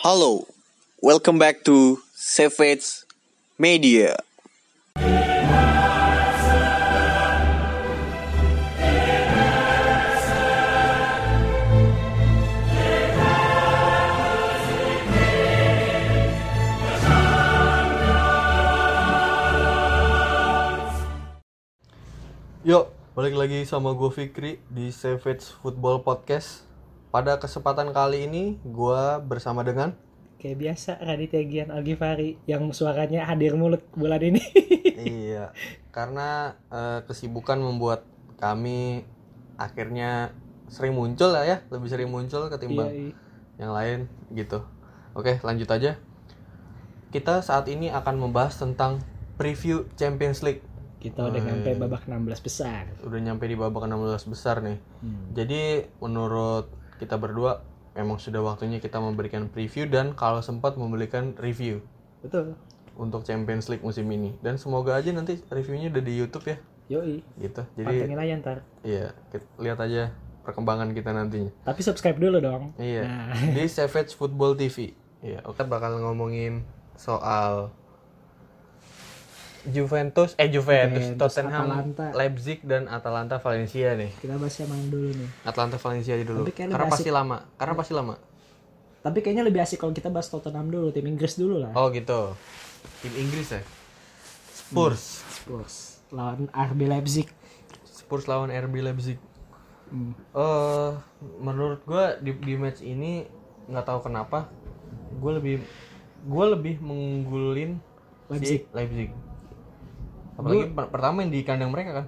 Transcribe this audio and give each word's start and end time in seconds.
Hello, 0.00 0.48
welcome 1.04 1.36
back 1.36 1.60
to 1.68 2.00
Savage 2.16 3.04
Media. 3.60 4.16
Yuk, 22.64 22.88
balik 23.12 23.36
lagi 23.36 23.68
sama 23.68 23.92
gue 23.92 24.08
Fikri 24.08 24.64
di 24.72 24.88
Savage 24.96 25.44
Football 25.60 26.00
Podcast. 26.00 26.69
Pada 27.10 27.42
kesempatan 27.42 27.90
kali 27.90 28.30
ini, 28.30 28.62
gue 28.62 29.02
bersama 29.26 29.66
dengan 29.66 29.98
Kayak 30.38 30.56
biasa 30.62 30.90
Raditya 31.02 31.42
Gian 31.44 31.68
Algifari 31.74 32.38
yang 32.46 32.70
suaranya 32.70 33.26
hadir 33.26 33.58
mulut 33.58 33.82
bulan 33.92 34.22
ini. 34.22 34.40
iya, 35.26 35.50
karena 35.90 36.54
eh, 36.70 37.02
kesibukan 37.04 37.58
membuat 37.60 38.06
kami 38.38 39.04
akhirnya 39.58 40.32
sering 40.70 40.94
muncul 40.94 41.34
lah 41.34 41.44
ya, 41.44 41.66
lebih 41.68 41.90
sering 41.90 42.08
muncul 42.08 42.46
ketimbang 42.46 42.88
Iya, 42.88 43.10
iya. 43.10 43.14
yang 43.58 43.72
lain 43.74 43.98
gitu. 44.32 44.64
Oke, 45.12 45.42
lanjut 45.42 45.68
aja. 45.68 45.98
Kita 47.10 47.42
saat 47.42 47.66
ini 47.66 47.90
akan 47.90 48.22
membahas 48.22 48.54
tentang 48.54 49.02
preview 49.34 49.84
Champions 49.98 50.46
League. 50.46 50.62
Kita 51.02 51.26
udah 51.26 51.42
nyampe 51.42 51.74
babak 51.74 52.06
16 52.06 52.46
besar. 52.46 52.86
Udah 53.02 53.18
nyampe 53.18 53.50
di 53.50 53.58
babak 53.58 53.84
16 53.84 54.30
besar 54.30 54.62
nih. 54.62 54.78
Hmm. 55.02 55.36
Jadi 55.36 55.90
menurut 55.98 56.80
kita 57.00 57.16
berdua 57.16 57.64
memang 57.96 58.20
sudah 58.20 58.44
waktunya 58.44 58.78
kita 58.78 59.00
memberikan 59.02 59.48
preview 59.50 59.88
dan 59.88 60.14
kalau 60.14 60.44
sempat 60.44 60.78
memberikan 60.78 61.34
review 61.40 61.82
Betul. 62.22 62.54
untuk 62.94 63.26
Champions 63.26 63.66
League 63.66 63.82
musim 63.82 64.06
ini. 64.12 64.36
Dan 64.44 64.60
semoga 64.60 64.94
aja 64.94 65.10
nanti 65.10 65.40
reviewnya 65.50 65.90
udah 65.90 66.02
di 66.04 66.14
YouTube 66.14 66.46
ya, 66.46 66.56
Yoi. 66.92 67.24
gitu. 67.40 67.62
Jadi 67.74 67.86
Pantengin 67.88 68.20
aja 68.20 68.32
ntar. 68.38 68.58
iya, 68.86 69.16
kita 69.32 69.46
lihat 69.58 69.78
aja 69.82 70.14
perkembangan 70.44 70.92
kita 70.94 71.10
nantinya. 71.10 71.52
Tapi 71.66 71.80
subscribe 71.82 72.18
dulu 72.20 72.38
dong. 72.38 72.62
Iya. 72.78 73.02
Nah. 73.08 73.34
Di 73.56 73.64
Savage 73.66 74.14
Football 74.14 74.54
TV. 74.54 74.94
Iya, 75.20 75.44
oke 75.44 75.60
bakal 75.68 76.00
ngomongin 76.00 76.64
soal 76.96 77.72
Juventus, 79.68 80.32
eh 80.40 80.48
Juventus, 80.48 81.04
Juventus, 81.12 81.20
Tottenham, 81.20 81.68
Atalanta. 81.68 82.06
Leipzig 82.16 82.58
dan 82.64 82.88
Atalanta 82.88 83.36
Valencia 83.36 83.92
nih. 83.92 84.10
Kita 84.16 84.40
bahas 84.40 84.56
yang 84.56 84.70
mana 84.72 84.84
dulu 84.88 85.08
nih. 85.12 85.28
Atalanta 85.44 85.76
Valencia 85.76 86.12
aja 86.16 86.24
dulu. 86.24 86.42
Karena 86.48 86.86
pasti 86.88 87.10
lama. 87.12 87.38
Karena 87.60 87.74
pasti 87.76 87.92
lama. 87.92 88.14
Tapi 89.00 89.18
kayaknya 89.24 89.44
lebih 89.44 89.60
asik 89.64 89.80
kalau 89.80 89.92
kita 89.92 90.08
bahas 90.08 90.28
Tottenham 90.32 90.68
dulu, 90.72 90.88
tim 90.92 91.04
Inggris 91.04 91.36
dulu 91.36 91.60
lah. 91.60 91.72
Oh 91.76 91.92
gitu. 91.92 92.32
Tim 93.04 93.14
Inggris 93.16 93.52
ya. 93.52 93.60
Spurs. 94.52 95.24
Spurs 95.28 96.00
lawan 96.10 96.50
RB 96.50 96.80
Leipzig. 96.90 97.28
Spurs 97.86 98.26
lawan 98.26 98.50
RB 98.50 98.82
Leipzig. 98.82 99.18
Hmm. 99.90 100.14
Eh, 100.14 100.90
menurut 101.42 101.82
gua 101.86 102.18
di, 102.18 102.34
di 102.34 102.54
match 102.54 102.82
ini 102.82 103.26
nggak 103.70 103.86
tahu 103.86 104.10
kenapa 104.10 104.50
gue 105.22 105.32
lebih 105.38 105.56
gue 106.26 106.46
lebih 106.50 106.74
mengunggulin 106.82 107.78
Leipzig. 108.30 108.66
si 108.66 108.74
Leipzig. 108.74 109.10
Apalagi 110.40 110.62
per- 110.70 110.90
pertama 110.90 111.16
yang 111.20 111.30
di 111.30 111.40
kandang 111.42 111.70
mereka 111.70 111.90
kan. 111.94 112.06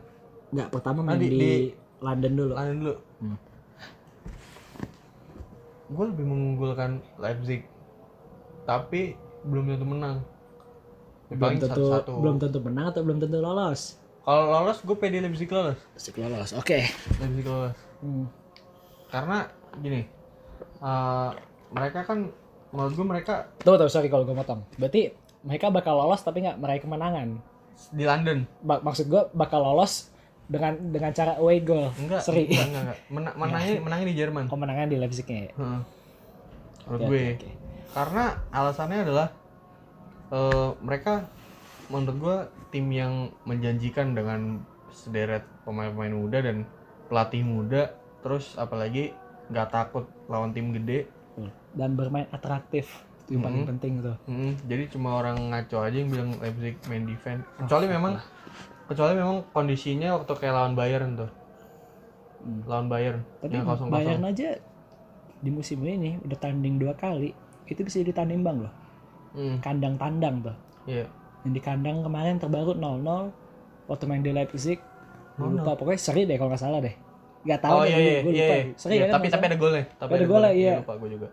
Enggak, 0.51 0.69
pertama 0.71 0.99
main 1.03 1.17
di- 1.17 1.29
di, 1.29 1.37
di- 1.37 1.71
London 2.01 2.33
dulu. 2.33 2.53
London 2.53 2.77
dulu. 2.79 2.95
Hmm. 3.21 3.39
Gue 5.89 6.05
lebih 6.09 6.25
mengunggulkan 6.25 6.91
Leipzig. 7.17 7.69
Tapi 8.65 9.13
belum 9.45 9.69
tentu 9.69 9.85
menang. 9.85 10.17
Ya, 11.29 11.35
belum 11.35 11.57
tentu 11.59 11.85
satu-satu. 11.89 12.13
belum 12.19 12.37
tentu 12.39 12.59
menang 12.61 12.87
atau 12.89 13.01
belum 13.03 13.19
tentu 13.19 13.39
lolos. 13.39 14.01
Kalau 14.23 14.45
lolos 14.51 14.79
gue 14.81 14.97
pede 14.97 15.19
Leipzig 15.19 15.49
lolos. 15.49 15.77
Asik 15.93 16.17
lolos. 16.17 16.53
Oke. 16.55 16.89
Leipzig 17.19 17.45
lolos. 17.45 17.77
Hmm. 18.01 18.27
karena 19.07 19.45
gini 19.79 20.09
eh, 20.81 21.31
mereka 21.71 22.01
kan 22.03 22.33
menurut 22.73 22.93
gue 22.93 23.05
mereka 23.07 23.47
Tunggu, 23.61 23.77
tunggu, 23.79 23.93
sorry 23.93 24.09
kalau 24.09 24.25
gue 24.25 24.33
motong. 24.33 24.65
Berarti 24.75 25.13
mereka 25.43 25.69
bakal 25.69 25.95
lolos 25.95 26.19
tapi 26.19 26.41
nggak 26.41 26.57
meraih 26.57 26.81
kemenangan. 26.81 27.37
Di 27.91 28.05
London 28.05 28.45
Ba- 28.61 28.81
maksud 28.81 29.07
gue 29.07 29.23
bakal 29.33 29.61
lolos 29.61 30.09
dengan 30.43 30.75
dengan 30.77 31.11
cara 31.11 31.39
away 31.39 31.61
goal. 31.61 31.89
enggak 31.95 32.21
Seri. 32.21 32.45
enggak 32.45 32.67
enggak, 32.67 32.83
enggak. 32.83 32.99
Mena- 33.09 33.35
menangnya 33.35 33.75
menangnya 33.81 34.07
di 34.07 34.17
Jerman 34.17 34.45
Kemenangan 34.47 34.87
di 34.87 34.97
Leipzignya 34.97 35.39
ya. 35.41 35.53
Heeh. 35.55 35.81
menurut 36.83 36.99
Oke, 36.99 37.09
gue 37.09 37.23
oke. 37.39 37.51
karena 37.93 38.25
alasannya 38.51 38.99
adalah 39.03 39.29
eh, 40.31 40.71
mereka 40.81 41.13
menurut 41.89 42.17
gue 42.19 42.37
tim 42.71 42.87
yang 42.89 43.13
menjanjikan 43.45 44.13
dengan 44.13 44.61
sederet 44.91 45.45
pemain-pemain 45.63 46.13
muda 46.13 46.39
dan 46.41 46.65
pelatih 47.07 47.41
muda 47.43 47.93
terus 48.21 48.57
apalagi 48.57 49.13
nggak 49.49 49.69
takut 49.69 50.09
lawan 50.27 50.53
tim 50.53 50.73
gede. 50.73 51.05
Dan 51.73 51.93
bermain 51.93 52.29
atraktif. 52.29 52.89
Itu 53.23 53.31
yang 53.31 53.43
paling 53.43 53.61
Mhm. 53.61 53.71
penting 53.71 53.93
tuh. 54.01 54.17
Mm, 54.25 54.53
jadi 54.65 54.83
cuma 54.89 55.09
orang 55.15 55.37
ngaco 55.49 55.79
aja 55.79 55.95
yang 55.95 56.09
bilang 56.09 56.31
Leipzig 56.37 56.75
main 56.85 57.05
defense. 57.05 57.43
Kecuali 57.57 57.87
memang 57.87 58.13
kecuali 58.85 59.13
memang 59.15 59.37
kondisinya 59.51 60.09
waktu 60.15 60.33
kayak 60.33 60.53
lawan 60.53 60.75
Bayern 60.75 61.11
tuh. 61.17 61.31
Hmm. 62.39 62.61
Lawan 62.65 62.87
Bayern 62.87 63.21
Tapi 63.39 63.53
yang 63.53 63.65
kosong 63.65 63.89
Bayern 63.89 64.19
kosong. 64.19 64.33
aja 64.33 64.49
di 65.39 65.51
musim 65.51 65.79
ini 65.81 66.19
udah 66.19 66.37
tanding 66.37 66.77
dua 66.77 66.93
kali. 66.93 67.31
Itu 67.65 67.83
bisa 67.83 67.99
jadi 67.99 68.13
tanding 68.13 68.43
bang 68.43 68.59
loh. 68.61 68.75
Hmm, 69.33 69.57
Kandang 69.59 69.97
tandang 69.97 70.43
tuh. 70.43 70.57
iya. 70.85 71.07
Yang 71.43 71.53
di 71.53 71.61
kandang 71.61 71.99
kemarin 72.01 72.37
terbaru 72.37 72.75
0-0. 72.75 73.31
Waktu 73.85 74.05
main 74.05 74.21
di 74.21 74.31
Leipzig. 74.31 74.79
0-0. 75.33 75.57
lupa 75.57 75.73
pokoknya 75.75 75.97
seri 75.97 76.23
deh 76.23 76.37
kalau 76.37 76.51
nggak 76.51 76.61
salah 76.61 76.79
deh. 76.79 76.93
Gak 77.43 77.59
tahu 77.59 77.73
Oh 77.73 77.83
deh, 77.83 77.89
iya 77.89 77.99
iya 77.99 78.21
gue 78.21 78.31
iya. 78.31 78.45
lupa. 78.45 78.55
iya. 78.61 78.75
Seri 78.77 78.93
Iya, 78.93 79.03
kan 79.03 79.13
tapi 79.13 79.27
tapi 79.29 79.45
ada 79.45 79.57
golnya. 79.57 79.85
Tapi 79.97 80.11
Ada 80.13 80.25
golnya, 80.25 80.53
iya. 80.53 80.75
Lupa 80.79 80.95
gue 80.95 81.09
juga. 81.11 81.29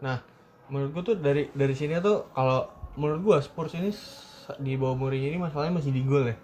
Nah, 0.00 0.16
menurut 0.70 0.90
gue 0.92 1.02
tuh 1.04 1.16
dari 1.16 1.42
dari 1.50 1.74
sini 1.74 1.98
tuh 1.98 2.30
kalau 2.30 2.66
menurut 2.94 3.20
gue 3.20 3.36
Spurs 3.40 3.74
ini 3.74 3.90
di 4.56 4.74
bawah 4.74 4.96
Mourinho 4.96 5.26
ini 5.28 5.38
masalahnya 5.38 5.76
masih 5.76 5.90
di 5.90 6.02
gol 6.02 6.24
ya. 6.24 6.36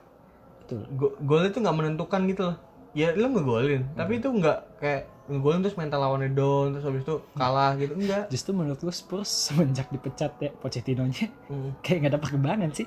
Betul. 0.60 0.82
Go- 0.92 1.16
golnya 1.20 1.48
tuh 1.48 1.60
nggak 1.60 1.76
menentukan 1.76 2.20
gitu 2.26 2.42
loh. 2.44 2.56
Ya 2.92 3.12
lu 3.12 3.28
ngegolin, 3.28 3.84
Hmm. 3.84 3.92
tapi 3.94 4.12
itu 4.16 4.26
nggak 4.26 4.58
kayak 4.78 5.02
ngegolin 5.26 5.60
terus 5.60 5.76
mental 5.76 6.00
lawannya 6.00 6.32
down 6.32 6.72
terus 6.72 6.80
habis 6.82 7.02
itu 7.02 7.16
kalah 7.34 7.76
gitu 7.76 7.92
enggak. 7.92 8.24
Justru 8.26 8.50
menurut 8.52 8.78
gue 8.78 8.90
Spurs 8.90 9.28
semenjak 9.46 9.86
dipecat 9.88 10.32
ya 10.34 10.50
Pochettino-nya 10.50 11.28
Hmm, 11.46 11.76
kayak 11.84 11.98
nggak 12.00 12.12
ada 12.12 12.20
perkembangan 12.20 12.70
sih. 12.72 12.86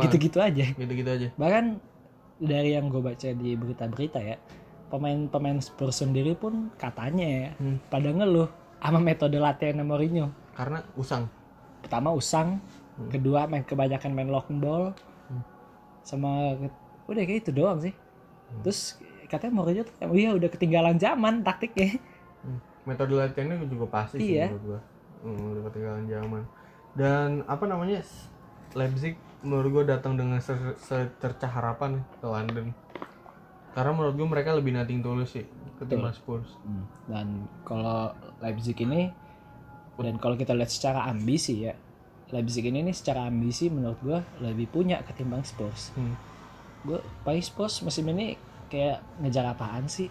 Gitu-gitu 0.00 0.38
aja. 0.38 0.66
gitu-gitu 0.72 1.10
aja 1.10 1.28
Bahkan 1.34 1.64
dari 2.38 2.72
yang 2.72 2.88
gue 2.88 2.98
baca 2.98 3.28
di 3.28 3.50
berita-berita 3.52 4.18
ya, 4.18 4.34
pemain-pemain 4.88 5.58
Spurs 5.58 6.00
sendiri 6.00 6.32
pun 6.32 6.72
katanya 6.74 7.26
ya, 7.26 7.48
Hmm. 7.54 7.76
pada 7.86 8.08
ngeluh 8.08 8.48
sama 8.78 8.98
metode 8.98 9.36
latihan 9.36 9.78
Mourinho. 9.80 10.32
Karena 10.52 10.84
usang 10.94 11.26
Pertama 11.80 12.14
usang, 12.14 12.62
Hmm. 12.94 13.10
kedua 13.10 13.44
main 13.44 13.62
kebanyakan 13.62 14.12
main 14.12 14.28
long 14.28 14.46
ball, 14.56 14.94
Hmm. 15.26 15.42
sama 16.00 16.54
udah 17.04 17.22
kayak 17.22 17.42
itu 17.42 17.50
doang 17.50 17.80
sih. 17.80 17.90
Terus 18.62 18.96
katanya 19.26 19.56
Mourinho 19.56 19.82
tuh, 19.82 19.96
oh 19.98 20.12
iya 20.12 20.30
udah 20.30 20.46
ketinggalan 20.46 20.94
zaman 20.96 21.42
taktiknya. 21.42 21.98
Hmm. 22.42 22.58
metode 22.82 23.14
latihannya 23.14 23.62
juga 23.64 23.86
pasti 23.88 24.18
sih 24.18 24.34
Iya. 24.34 24.50
menurut 24.50 24.64
gua 24.66 24.80
hmm, 25.22 25.42
udah 25.48 25.62
ketinggalan 25.70 26.04
zaman 26.04 26.42
dan 26.92 27.28
apa 27.46 27.64
namanya 27.64 28.02
Leipzig 28.72 29.14
menurut 29.38 29.70
gua 29.70 29.84
datang 29.88 30.18
dengan 30.18 30.38
se- 30.38 30.74
secercah 30.76 31.46
harapan 31.46 32.02
ke 32.18 32.26
London 32.26 32.74
karena 33.70 33.90
menurut 33.90 34.14
gua 34.14 34.28
mereka 34.28 34.50
lebih 34.52 34.74
nating 34.74 34.98
tulus 34.98 35.30
sih 35.30 35.46
ketimbang 35.78 36.10
Spurs 36.10 36.58
Hmm. 36.62 36.82
Dan 37.06 37.26
kalau 37.62 38.10
Leipzig 38.38 38.74
ini 38.76 39.14
dan 40.00 40.16
kalau 40.16 40.40
kita 40.40 40.56
lihat 40.56 40.72
secara 40.72 41.04
ambisi 41.04 41.68
ya, 41.68 41.76
Leipzig 42.32 42.64
ini 42.64 42.80
nih 42.80 42.96
secara 42.96 43.28
ambisi 43.28 43.68
menurut 43.68 44.00
gua 44.00 44.24
lebih 44.40 44.72
punya 44.72 45.04
ketimbang 45.04 45.44
Spurs. 45.44 45.92
Hmm. 45.92 46.16
Gue 46.82 46.98
paling 47.22 47.44
Spurs 47.44 47.84
musim 47.84 48.08
ini 48.08 48.34
kayak 48.72 49.04
ngejar 49.20 49.52
apaan 49.52 49.84
sih? 49.86 50.08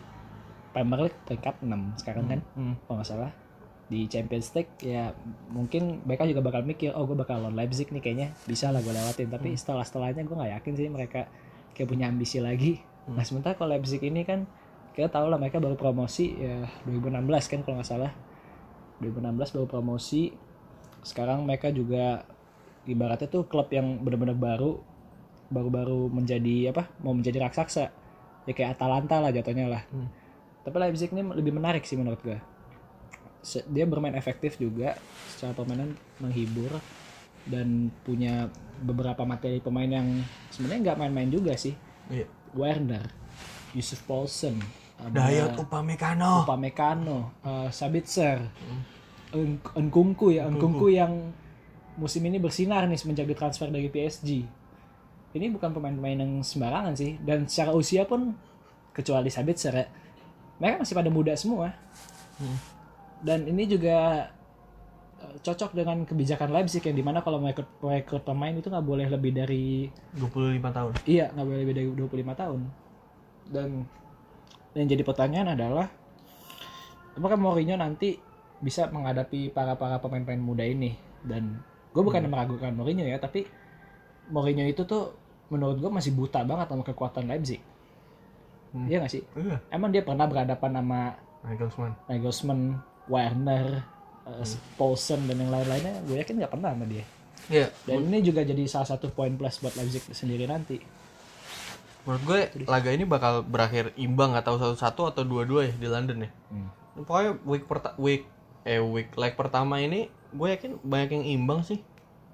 Premier 0.72 1.10
League 1.10 1.20
peringkat 1.28 1.60
6 1.66 2.00
sekarang 2.00 2.26
kan, 2.32 2.40
Hmm. 2.56 2.80
kalau 2.88 3.02
nggak 3.02 3.10
salah. 3.10 3.32
Di 3.92 4.08
Champions 4.08 4.56
League 4.56 4.72
ya 4.80 5.12
mungkin 5.52 6.00
mereka 6.08 6.24
juga 6.24 6.40
bakal 6.40 6.64
mikir, 6.64 6.96
oh 6.96 7.04
gue 7.04 7.18
bakal 7.18 7.44
lawan 7.44 7.60
Leipzig 7.60 7.92
nih 7.92 8.00
kayaknya 8.00 8.28
bisa 8.48 8.72
lah 8.72 8.80
gue 8.80 8.94
lewatin. 8.94 9.28
Tapi 9.28 9.52
setelah 9.58 9.84
setelahnya 9.84 10.24
gue 10.24 10.32
nggak 10.38 10.52
yakin 10.62 10.74
sih 10.80 10.88
mereka 10.88 11.28
kayak 11.76 11.90
punya 11.90 12.08
ambisi 12.08 12.40
lagi. 12.40 12.80
Hmm. 13.10 13.20
Nah 13.20 13.26
sementara 13.28 13.58
kalau 13.60 13.76
Leipzig 13.76 14.00
ini 14.00 14.24
kan 14.24 14.48
kita 14.96 15.12
tahu 15.12 15.28
lah 15.28 15.40
mereka 15.42 15.60
baru 15.60 15.76
promosi 15.76 16.36
ya 16.40 16.68
2016 16.88 17.52
kan 17.52 17.60
kalau 17.68 17.80
nggak 17.82 17.90
salah 17.90 18.12
2016 19.02 19.56
baru 19.58 19.68
promosi. 19.68 20.32
Sekarang 21.02 21.44
mereka 21.44 21.74
juga 21.74 22.24
ibaratnya 22.86 23.30
tuh 23.30 23.50
klub 23.50 23.70
yang 23.74 24.02
benar-benar 24.02 24.38
baru 24.38 24.82
baru-baru 25.52 26.08
menjadi 26.08 26.72
apa 26.72 26.88
mau 27.04 27.12
menjadi 27.12 27.44
raksasa. 27.44 27.92
Ya 28.46 28.54
kayak 28.54 28.80
Atalanta 28.80 29.18
lah 29.20 29.34
jatuhnya 29.34 29.68
lah. 29.68 29.84
Hmm. 29.92 30.10
tapi 30.62 30.78
Leipzig 30.78 31.10
ini 31.10 31.26
lebih 31.26 31.58
menarik 31.58 31.82
sih 31.90 31.98
menurut 31.98 32.22
gue 32.22 32.38
dia 33.74 33.86
bermain 33.90 34.14
efektif 34.14 34.62
juga 34.62 34.94
secara 35.26 35.58
permainan 35.58 35.98
menghibur 36.22 36.70
dan 37.50 37.90
punya 38.06 38.54
beberapa 38.86 39.26
materi 39.26 39.58
pemain 39.58 39.90
yang 39.90 40.22
sebenarnya 40.54 40.94
nggak 40.94 41.00
main-main 41.02 41.30
juga 41.34 41.58
sih. 41.58 41.74
Iya. 42.14 42.30
Werner 42.54 43.10
Yusuf 43.74 44.04
Paulsen 44.06 44.60
ada 45.02 45.18
Dayot 45.28 45.58
Upamecano. 45.58 46.46
Upamecano 46.46 47.18
uh, 47.42 47.68
Sabitzer 47.74 48.46
En- 49.34 49.60
Nkunku 49.62 50.36
ya 50.36 50.46
Nkunku 50.46 50.88
yang 50.94 51.34
musim 51.98 52.22
ini 52.28 52.38
bersinar 52.38 52.86
nih 52.86 53.00
semenjak 53.00 53.26
ditransfer 53.26 53.68
dari 53.68 53.90
PSG 53.90 54.30
ini 55.32 55.46
bukan 55.52 55.72
pemain-pemain 55.72 56.20
yang 56.22 56.34
sembarangan 56.44 56.94
sih 56.96 57.16
dan 57.24 57.48
secara 57.48 57.72
usia 57.76 58.04
pun 58.08 58.36
kecuali 58.92 59.32
Sabitzer 59.32 59.74
ya 59.76 59.88
mereka 60.60 60.84
masih 60.84 60.96
pada 60.96 61.10
muda 61.10 61.34
semua 61.36 61.74
dan 63.22 63.46
ini 63.46 63.70
juga 63.70 64.30
uh, 65.22 65.36
cocok 65.46 65.78
dengan 65.78 66.04
kebijakan 66.04 66.50
Leipzig 66.50 66.82
yang 66.82 66.98
di 66.98 67.06
mana 67.06 67.22
kalau 67.22 67.38
merekrut, 67.38 67.70
merekrut 67.82 68.26
pemain 68.26 68.54
itu 68.54 68.68
nggak 68.68 68.86
boleh 68.86 69.08
lebih 69.08 69.32
dari 69.38 69.88
25 70.18 70.58
tahun. 70.74 70.94
Iya, 71.06 71.30
nggak 71.38 71.46
boleh 71.46 71.60
lebih 71.62 71.76
dari 71.78 71.88
25 71.94 72.42
tahun. 72.42 72.62
Dan 73.52 73.70
yang 74.76 74.88
jadi 74.88 75.04
pertanyaan 75.04 75.56
adalah 75.56 75.92
apakah 77.16 77.36
Mourinho 77.36 77.76
nanti 77.76 78.20
bisa 78.62 78.88
menghadapi 78.88 79.52
para 79.52 79.76
para 79.76 80.00
pemain-pemain 80.00 80.40
muda 80.40 80.64
ini? 80.64 80.96
Dan 81.22 81.60
gue 81.92 82.02
bukan 82.04 82.24
meragukan 82.28 82.72
Mourinho 82.72 83.04
ya, 83.04 83.20
tapi 83.20 83.46
Mourinho 84.32 84.64
itu 84.64 84.88
tuh 84.88 85.16
menurut 85.52 85.78
gue 85.84 85.92
masih 85.92 86.16
buta 86.16 86.48
banget 86.48 86.72
sama 86.72 86.84
kekuatan 86.88 87.28
Leipzig. 87.28 87.60
Hmm. 88.72 88.88
Iya 88.88 89.04
nggak 89.04 89.12
sih? 89.12 89.24
Iya. 89.36 89.60
Emang 89.68 89.92
dia 89.92 90.00
pernah 90.08 90.24
berhadapan 90.24 90.80
sama 90.80 91.00
Nagelsmann. 91.44 91.94
Nagelsmann, 92.08 92.62
Werner, 93.12 93.68
uh, 94.24 94.46
Paulsen 94.80 95.28
dan 95.28 95.36
yang 95.36 95.52
lain-lainnya? 95.52 96.00
Gue 96.08 96.24
yakin 96.24 96.40
nggak 96.40 96.54
pernah 96.56 96.72
sama 96.72 96.88
dia. 96.88 97.04
Iya. 97.52 97.68
Dan 97.84 98.08
ini 98.08 98.24
juga 98.24 98.48
jadi 98.48 98.64
salah 98.70 98.88
satu 98.88 99.12
poin 99.12 99.36
plus 99.36 99.60
buat 99.60 99.76
Leipzig 99.76 100.08
sendiri 100.16 100.48
nanti. 100.48 100.80
Menurut 102.02 102.24
gue 102.24 102.40
laga 102.66 102.90
ini 102.90 103.06
bakal 103.06 103.42
berakhir 103.42 103.94
imbang 103.96 104.34
atau 104.34 104.58
satu-satu 104.58 105.02
atau 105.08 105.22
dua-dua 105.22 105.70
ya 105.70 105.74
di 105.74 105.86
London 105.86 106.26
ya. 106.26 106.30
Pokoknya 106.98 107.38
week 107.44 107.66
perta 107.66 107.94
week 107.96 108.26
eh 108.62 108.78
week 108.78 109.14
leg 109.16 109.34
pertama 109.34 109.78
ini 109.78 110.06
gue 110.32 110.48
yakin 110.50 110.82
banyak 110.82 111.10
yang 111.14 111.26
imbang 111.26 111.62
sih. 111.62 111.82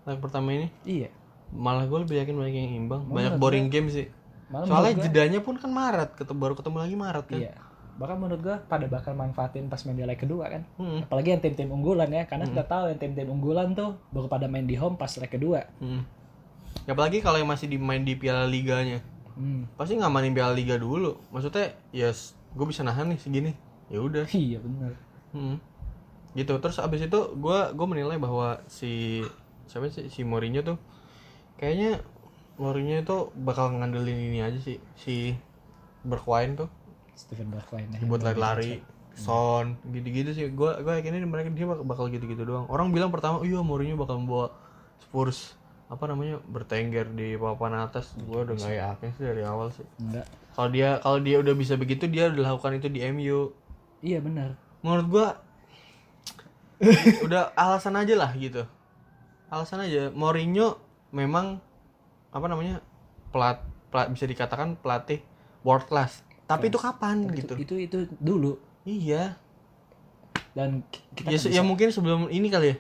Leg 0.03 0.17
pertama 0.17 0.51
ini 0.51 0.71
Iya. 0.83 1.11
malah 1.47 1.83
gue 1.83 1.99
lebih 1.99 2.15
yakin 2.17 2.35
banyak 2.35 2.55
yang 2.57 2.73
imbang. 2.77 3.01
Banyak 3.05 3.35
menurut 3.35 3.39
boring 3.39 3.67
game 3.67 3.87
sih. 3.87 4.07
Malah 4.47 4.63
Soalnya 4.65 4.93
gua- 4.93 5.03
jedanya 5.03 5.39
pun 5.39 5.55
kan 5.55 5.67
Maret, 5.67 6.15
ketemu 6.15 6.39
baru 6.39 6.53
ketemu 6.55 6.77
lagi 6.79 6.95
Maret 6.95 7.25
kan. 7.27 7.39
Iya. 7.39 7.53
Bahkan 7.97 8.15
menurut 8.15 8.39
gua 8.39 8.57
pada 8.61 8.85
bakal 8.85 9.11
manfaatin 9.11 9.67
pas 9.67 9.83
main 9.83 9.95
di 9.95 10.03
leg 10.03 10.15
kedua 10.15 10.47
kan. 10.47 10.63
Hmm. 10.75 11.03
Apalagi 11.03 11.33
yang 11.33 11.41
tim-tim 11.41 11.67
unggulan 11.67 12.07
ya, 12.07 12.23
karena 12.23 12.45
kita 12.45 12.63
tahu 12.63 12.87
yang 12.87 12.99
tim-tim 13.01 13.27
unggulan 13.27 13.73
tuh 13.73 13.99
baru 14.09 14.27
pada 14.27 14.47
main 14.47 14.63
di 14.63 14.75
home 14.75 14.95
pas 14.95 15.11
leg 15.11 15.27
kedua. 15.27 15.67
Hmm. 15.77 16.07
Ya, 16.85 16.93
apalagi 16.93 17.19
kalau 17.19 17.35
yang 17.35 17.49
masih 17.49 17.67
dimain 17.67 17.99
di 17.99 18.15
Piala 18.15 18.45
Liganya. 18.45 19.03
Hmm. 19.37 19.69
Pasti 19.77 19.93
ngamanin 19.95 20.33
Piala 20.33 20.51
Liga 20.51 20.75
dulu. 20.75 21.13
Maksudnya 21.29 21.77
ya 21.93 22.09
gue 22.51 22.65
bisa 22.65 22.81
nahan 22.81 23.13
nih 23.13 23.19
segini. 23.21 23.51
Ya 23.87 24.01
udah. 24.01 24.25
Iya 24.33 24.57
benar. 24.59 24.91
Hmm. 25.31 25.61
Gitu. 26.33 26.53
Terus 26.57 26.77
abis 26.77 27.05
itu 27.05 27.19
gue 27.37 27.59
gue 27.71 27.87
menilai 27.87 28.17
bahwa 28.17 28.59
si 28.65 29.21
siapa 29.67 29.87
sih 29.87 30.07
si 30.07 30.23
Mourinho 30.23 30.63
tuh 30.63 30.77
kayaknya 31.55 31.99
Mourinho 32.55 32.97
itu 32.97 33.17
bakal 33.35 33.75
ngandelin 33.75 34.15
ini 34.15 34.39
aja 34.39 34.55
sih 34.57 34.79
si 34.95 35.35
Bergwijn 36.07 36.55
tuh 36.55 36.71
Steven 37.19 37.51
Bergwijn 37.51 37.91
ya. 37.91 37.99
buat 38.07 38.23
lari-lari 38.23 38.79
Son 39.17 39.75
gitu-gitu 39.91 40.31
sih 40.31 40.47
gue 40.47 40.71
gue 40.77 40.93
yakin 40.93 41.19
ini 41.19 41.27
mereka 41.27 41.51
dia 41.51 41.67
bak- 41.67 41.83
bakal 41.83 42.07
gitu-gitu 42.07 42.47
doang 42.47 42.63
orang 42.69 42.95
bilang 42.95 43.11
pertama 43.11 43.43
iya 43.43 43.59
Mourinho 43.59 43.99
bakal 43.99 44.23
membawa 44.23 44.55
Spurs 45.03 45.56
apa 45.87 46.03
namanya 46.07 46.43
bertengger 46.43 47.07
di 47.15 47.39
papan 47.39 47.87
atas. 47.87 48.11
Gue 48.19 48.43
udah 48.43 48.55
nggak 48.59 48.75
yakin 48.75 49.09
sih 49.15 49.23
dari 49.23 49.41
awal 49.47 49.71
sih. 49.71 49.87
Enggak. 50.03 50.27
kalau 50.57 50.69
dia 50.73 50.89
kalau 50.99 51.19
dia 51.21 51.37
udah 51.37 51.53
bisa 51.53 51.77
begitu 51.77 52.09
dia 52.09 52.33
udah 52.33 52.57
lakukan 52.57 52.81
itu 52.81 52.89
di 52.89 53.05
MU 53.13 53.53
Iya 54.01 54.21
benar. 54.21 54.57
menurut 54.81 55.07
gua 55.09 55.27
udah 57.25 57.53
alasan 57.57 57.97
aja 57.97 58.13
lah 58.13 58.31
gitu. 58.37 58.65
Alasan 59.49 59.85
aja. 59.85 60.13
Mourinho 60.13 60.77
memang 61.09 61.61
apa 62.29 62.45
namanya 62.45 62.83
pelat, 63.33 63.63
pelat 63.89 64.13
bisa 64.13 64.29
dikatakan 64.29 64.77
pelatih 64.77 65.23
world 65.65 65.89
class 65.89 66.27
tapi 66.47 66.71
itu 66.71 66.79
kapan 66.79 67.27
gitu? 67.35 67.53
Itu 67.59 67.75
itu 67.75 67.97
dulu. 68.23 68.55
Iya. 68.87 69.35
Dan 70.55 70.81
kita 71.13 71.27
ya, 71.27 71.59
ya 71.59 71.61
mungkin 71.61 71.91
sebelum 71.91 72.31
ini 72.31 72.47
kali 72.47 72.67
ya. 72.71 72.75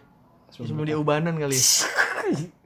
Sebelum 0.55 0.67
sebelum, 0.71 0.87
dia 0.87 0.95
ubanan 0.95 1.35
kali 1.35 1.59
ya 1.59 1.65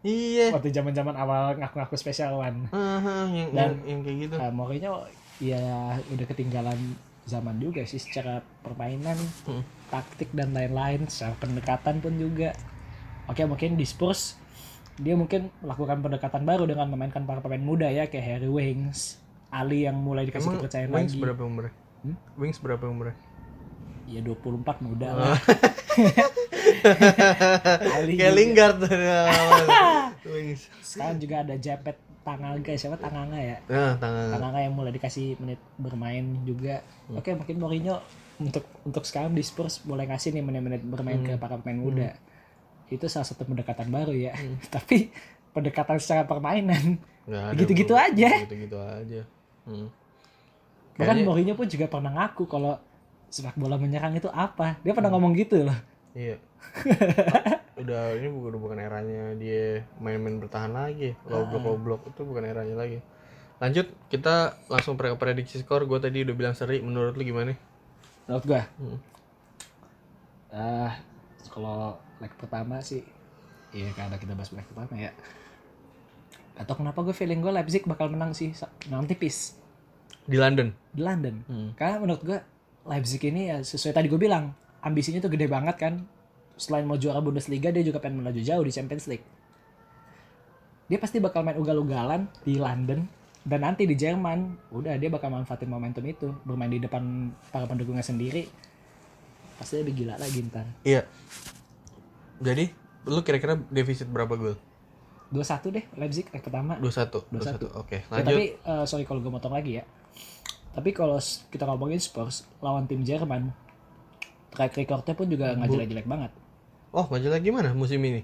iya 0.01 0.50
waktu 0.50 0.69
zaman-zaman 0.69 1.13
awal 1.13 1.56
ngaku-ngaku 1.56 1.95
special 1.95 2.38
one. 2.38 2.65
Heeh, 2.68 3.25
yang, 3.31 3.50
Dan- 3.51 3.56
yang, 3.56 3.75
yang 3.86 4.00
kayak 4.01 4.18
gitu 4.19 4.36
Uh, 4.36 4.51
Mourinho 4.51 4.94
ya 5.38 5.62
udah 6.07 6.25
ketinggalan 6.25 6.77
zaman 7.24 7.57
juga 7.57 7.81
sih 7.83 7.98
secara 7.98 8.42
permainan, 8.59 9.18
Hmm. 9.44 9.62
taktik 9.88 10.30
dan 10.31 10.51
lain-lain, 10.51 11.06
secara 11.06 11.33
pendekatan 11.36 11.98
pun 11.98 12.13
juga. 12.15 12.53
Oke 13.25 13.45
mungkin 13.45 13.74
di 13.74 13.86
Spurs 13.86 14.38
dia 14.98 15.13
mungkin 15.13 15.50
melakukan 15.59 15.98
pendekatan 16.00 16.44
baru 16.44 16.65
dengan 16.65 16.86
memainkan 16.88 17.24
para 17.24 17.39
pemain 17.39 17.57
muda 17.59 17.88
ya 17.88 18.06
kayak 18.06 18.25
Harry 18.38 18.50
Wings, 18.50 19.18
Ali 19.50 19.83
yang 19.83 19.97
mulai 19.97 20.25
dikasih 20.25 20.45
emang 20.47 20.57
kepercayaan 20.59 20.89
Wings 20.92 21.12
lagi. 21.12 21.21
berapa 21.21 21.42
umurnya 21.42 21.74
Hmm? 22.01 22.18
Wings 22.36 22.57
berapa 22.57 22.81
umurnya 22.83 23.13
Ya 24.11 24.19
24 24.19 24.51
muda 24.81 25.07
Oh. 25.07 25.17
lah. 25.23 25.39
Kayak. 26.81 28.33
Lingard 28.33 28.79
Wings 30.27 30.67
Sekarang 30.81 31.17
juga 31.17 31.41
ada 31.41 31.55
Japet 31.55 31.95
Tanganga 32.21 32.71
siapa 32.71 32.95
Tanganga 32.95 33.33
ya? 33.35 33.57
nah 33.65 33.97
tangan 33.97 34.27
Tananga 34.31 34.59
yang 34.61 34.73
mulai 34.73 34.91
dikasih 34.91 35.35
menit 35.37 35.57
bermain 35.75 36.21
juga. 36.43 36.85
Hmm. 37.07 37.17
Oke, 37.17 37.33
mungkin 37.33 37.57
Mourinho 37.57 37.97
untuk 38.37 38.61
untuk 38.83 39.01
sekarang 39.01 39.31
di 39.31 39.41
Spurs 39.41 39.81
boleh 39.81 40.05
ngasih 40.05 40.29
nih 40.31 40.43
menit-menit 40.43 40.81
bermain 40.83 41.17
Hmm. 41.17 41.27
ke 41.27 41.33
para 41.35 41.57
pemain 41.57 41.81
muda. 41.81 42.09
Itu 42.87 43.07
salah 43.07 43.25
satu 43.25 43.41
pendekatan 43.43 43.89
baru 43.89 44.13
ya. 44.13 44.37
Tapi 44.75 45.09
pendekatan 45.49 45.97
secara 45.97 46.23
permainan 46.23 47.01
Gitu-gitu 47.55 47.93
aja. 47.93 48.29
Gitu-gitu 48.43 48.77
aja. 48.77 49.21
Hmm. 49.63 49.89
bahkan 50.91 51.23
Mourinho 51.23 51.55
pun 51.55 51.65
juga 51.65 51.87
pernah 51.87 52.11
ngaku 52.11 52.45
kalau 52.45 52.77
sepak 53.31 53.56
bola 53.56 53.80
menyerang 53.80 54.12
itu 54.13 54.28
apa. 54.28 54.75
Dia 54.83 54.92
Hmm. 54.92 54.98
pernah 55.00 55.12
ngomong 55.16 55.33
gitu 55.33 55.63
loh. 55.63 55.80
Iya. 56.12 56.36
udah 57.81 58.13
ini 58.13 58.28
bukan 58.30 58.60
bukan 58.60 58.78
eranya 58.78 59.33
dia 59.33 59.88
main-main 59.97 60.38
bertahan 60.38 60.69
lagi. 60.69 61.16
Low 61.26 61.47
block 61.47 61.64
low 61.64 61.78
block 61.80 62.02
itu 62.11 62.21
bukan 62.21 62.44
eranya 62.44 62.76
lagi. 62.76 63.00
Lanjut 63.57 63.88
kita 64.11 64.59
langsung 64.68 65.00
pre 65.00 65.16
prediksi 65.16 65.64
skor. 65.64 65.88
Gue 65.88 65.97
tadi 65.97 66.21
udah 66.21 66.35
bilang 66.35 66.54
seri. 66.54 66.83
Menurut 66.83 67.16
lu 67.16 67.23
gimana? 67.23 67.56
Menurut 68.28 68.44
gua. 68.44 68.61
Hmm. 68.78 69.00
Ah, 70.52 71.00
kalau 71.47 71.95
leg 72.19 72.31
pertama 72.35 72.83
sih 72.83 73.02
Iya 73.71 73.88
karena 73.95 74.19
kita 74.19 74.35
bahas 74.35 74.52
leg 74.52 74.68
pertama 74.68 75.00
ya. 75.00 75.16
Atau 76.59 76.76
kenapa 76.76 77.00
gue 77.02 77.16
feeling 77.16 77.40
gue 77.40 77.50
Leipzig 77.50 77.88
bakal 77.88 78.11
menang 78.11 78.35
sih 78.35 78.52
menang 78.92 79.07
tipis. 79.07 79.56
Di 80.28 80.35
London. 80.35 80.76
di 80.92 81.02
London. 81.02 81.35
Hmm. 81.47 81.69
Karena 81.80 82.04
menurut 82.04 82.21
gue 82.21 82.40
Leipzig 82.83 83.21
ini 83.23 83.47
ya 83.47 83.61
sesuai 83.61 83.94
tadi 83.94 84.07
gue 84.07 84.18
bilang 84.18 84.52
ambisinya 84.81 85.19
tuh 85.19 85.30
gede 85.30 85.45
banget 85.45 85.76
kan. 85.78 85.94
Selain 86.56 86.85
mau 86.85 86.95
juara 86.95 87.18
Bundesliga 87.19 87.69
dia 87.69 87.81
juga 87.81 87.97
pengen 87.97 88.21
melaju 88.21 88.38
jauh 88.38 88.61
di 88.61 88.69
Champions 88.69 89.06
League. 89.06 89.26
Dia 90.85 90.97
pasti 90.97 91.18
bakal 91.18 91.42
main 91.42 91.56
ugal-ugalan 91.56 92.28
di 92.42 92.56
London 92.56 93.07
dan 93.42 93.59
nanti 93.59 93.85
di 93.85 93.95
Jerman 93.95 94.69
udah 94.69 94.94
dia 94.95 95.09
bakal 95.09 95.31
manfaatin 95.31 95.66
momentum 95.66 96.04
itu 96.04 96.30
bermain 96.44 96.69
di 96.69 96.78
depan 96.78 97.02
para 97.50 97.66
pendukungnya 97.66 98.06
sendiri 98.06 98.45
pasti 99.57 99.81
lebih 99.81 99.94
gila 99.95 100.14
lagi 100.16 100.45
ntar 100.45 100.66
Iya. 100.81 101.09
Jadi 102.38 102.69
lu 103.04 103.21
kira-kira 103.21 103.57
defisit 103.66 104.06
berapa 104.06 104.33
gol? 104.33 104.57
2-1 105.31 105.73
deh 105.73 105.85
Leipzig 105.95 106.28
leg 106.28 106.44
pertama 106.44 106.78
21. 106.78 107.33
21. 107.33 107.71
21. 107.71 107.81
Oke, 107.81 107.97
Ya, 107.97 108.09
lanjut. 108.11 108.28
tapi 108.28 108.45
eh, 108.59 108.83
sorry 108.85 109.04
kalau 109.07 109.23
gue 109.23 109.31
motong 109.31 109.56
lagi 109.56 109.80
ya. 109.80 109.83
Tapi 110.71 110.90
kalau 110.92 111.19
kita 111.47 111.63
ngomongin 111.66 111.99
Spurs 111.99 112.47
lawan 112.59 112.87
tim 112.87 113.01
Jerman, 113.01 113.51
track 114.49 114.73
recordnya 114.73 115.13
pun 115.13 115.28
juga 115.28 115.51
nggak 115.54 115.68
jelek-jelek 115.68 116.07
banget. 116.07 116.31
Oh, 116.92 117.07
majalah 117.07 117.40
gimana 117.40 117.71
musim 117.71 117.99
ini? 117.99 118.23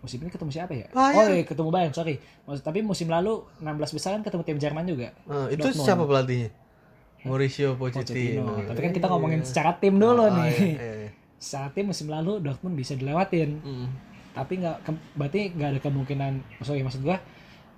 Musim 0.00 0.16
ini 0.18 0.32
ketemu 0.32 0.48
siapa 0.50 0.72
ya? 0.72 0.88
Bayern. 0.90 1.16
Oh 1.18 1.24
iya 1.30 1.44
ketemu 1.44 1.68
Bayern, 1.68 1.92
sorry. 1.92 2.16
Maksud, 2.44 2.64
tapi 2.64 2.80
musim 2.80 3.08
lalu 3.08 3.44
16 3.60 3.96
besar 3.96 4.16
kan 4.16 4.24
ketemu 4.24 4.42
tim 4.42 4.58
Jerman 4.58 4.84
juga. 4.84 5.12
Eh, 5.12 5.56
itu 5.56 5.60
Dortmund. 5.62 5.84
siapa 5.84 6.02
pelatihnya? 6.04 6.50
Mauricio 7.20 7.76
Pochettino. 7.76 8.48
Pochettino. 8.48 8.68
Tapi 8.72 8.80
kan 8.80 8.92
kita 8.96 9.06
ngomongin 9.06 9.40
secara 9.44 9.76
tim 9.76 10.00
dulu 10.00 10.24
Oh, 10.24 10.32
nih. 10.40 10.48
iya, 10.48 10.64
iya, 10.72 10.92
iya. 11.04 11.10
Secara 11.36 11.68
tim 11.72 11.92
musim 11.92 12.08
lalu 12.08 12.40
Dortmund 12.40 12.76
bisa 12.76 12.96
dilewatin. 12.96 13.60
Hmm. 13.60 13.88
Tapi 14.32 14.52
nggak 14.56 14.76
berarti 15.16 15.40
nggak 15.52 15.68
ada 15.68 15.80
kemungkinan. 15.84 16.32
Sorry 16.64 16.80
maksud 16.80 17.04
gua 17.04 17.20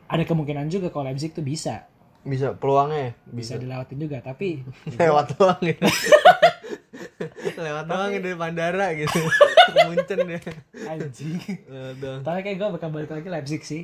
ada 0.06 0.22
kemungkinan 0.22 0.70
juga 0.70 0.94
kalau 0.94 1.10
Leipzig 1.10 1.34
tuh 1.34 1.42
bisa 1.42 1.90
Bisa 2.22 2.54
peluangnya 2.54 3.10
ya? 3.10 3.12
bisa 3.30 3.58
dilewatin 3.58 3.98
juga. 3.98 4.18
Tapi 4.22 4.62
lewat 5.00 5.26
doang 5.36 5.60
ya. 5.62 5.76
lewat 7.66 7.84
doang 7.86 8.10
dari 8.14 8.36
bandara 8.38 8.86
gitu. 8.94 9.20
Munchen 9.90 10.18
dia. 10.26 10.40
Anjing. 10.86 11.38
Lewat 11.66 11.96
doang. 11.98 12.20
Tapi 12.22 12.38
kayak 12.46 12.56
gue 12.58 12.68
bakal 12.78 12.88
balik 12.94 13.10
lagi 13.10 13.28
Leipzig 13.28 13.62
sih 13.66 13.82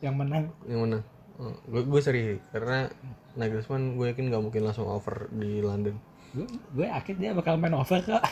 yang 0.00 0.14
menang. 0.16 0.54
Yang 0.64 0.80
mana 0.80 0.98
gue 1.40 1.82
gue 1.88 2.00
seri 2.04 2.36
karena 2.52 2.92
Nagelsmann 3.38 3.96
gue 3.96 4.12
yakin 4.12 4.28
nggak 4.28 4.42
mungkin 4.42 4.62
langsung 4.66 4.84
over 4.90 5.32
di 5.32 5.64
London. 5.64 5.96
Gue 6.36 6.46
gue 6.76 6.86
yakin 6.86 7.16
dia 7.16 7.32
bakal 7.32 7.56
main 7.56 7.72
over 7.72 8.00
kok. 8.04 8.22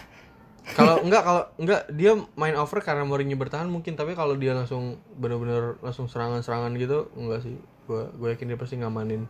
Kalau 0.76 1.00
enggak 1.00 1.22
kalau 1.24 1.42
enggak 1.56 1.88
dia 1.96 2.12
main 2.36 2.52
over 2.60 2.84
karena 2.84 3.08
Mourinho 3.08 3.40
bertahan 3.40 3.72
mungkin 3.72 3.96
tapi 3.96 4.12
kalau 4.12 4.36
dia 4.36 4.52
langsung 4.52 5.00
benar-benar 5.16 5.80
langsung 5.80 6.10
serangan-serangan 6.10 6.76
gitu 6.76 7.08
enggak 7.16 7.40
sih. 7.46 7.56
Gue 7.88 8.12
gue 8.12 8.28
yakin 8.36 8.52
dia 8.52 8.58
pasti 8.60 8.76
ngamanin 8.76 9.24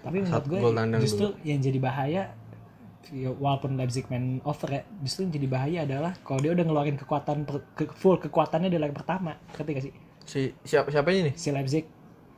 tapi 0.00 0.16
menurut 0.20 0.46
gue 0.46 0.60
justru 0.98 1.26
yang 1.42 1.58
jadi 1.58 1.78
bahaya 1.78 2.22
ya, 3.06 3.30
walaupun 3.32 3.74
Leipzig 3.74 4.06
main 4.06 4.38
over 4.42 4.70
ya 4.70 4.82
justru 5.00 5.24
yang 5.24 5.34
jadi 5.34 5.46
bahaya 5.46 5.78
adalah 5.82 6.12
kalau 6.20 6.38
dia 6.38 6.50
udah 6.50 6.62
ngeluarin 6.62 6.96
kekuatan 6.96 7.42
per- 7.42 7.66
ke- 7.74 7.90
full 7.90 8.16
kekuatannya 8.16 8.68
di 8.68 8.76
leg 8.76 8.92
pertama. 8.92 9.34
Ngerti 9.50 9.70
gak 9.70 9.84
sih? 9.84 9.92
Si 10.22 10.40
siapa 10.62 10.88
siapanya 10.88 11.28
nih 11.28 11.34
si 11.34 11.48
Leipzig. 11.50 11.84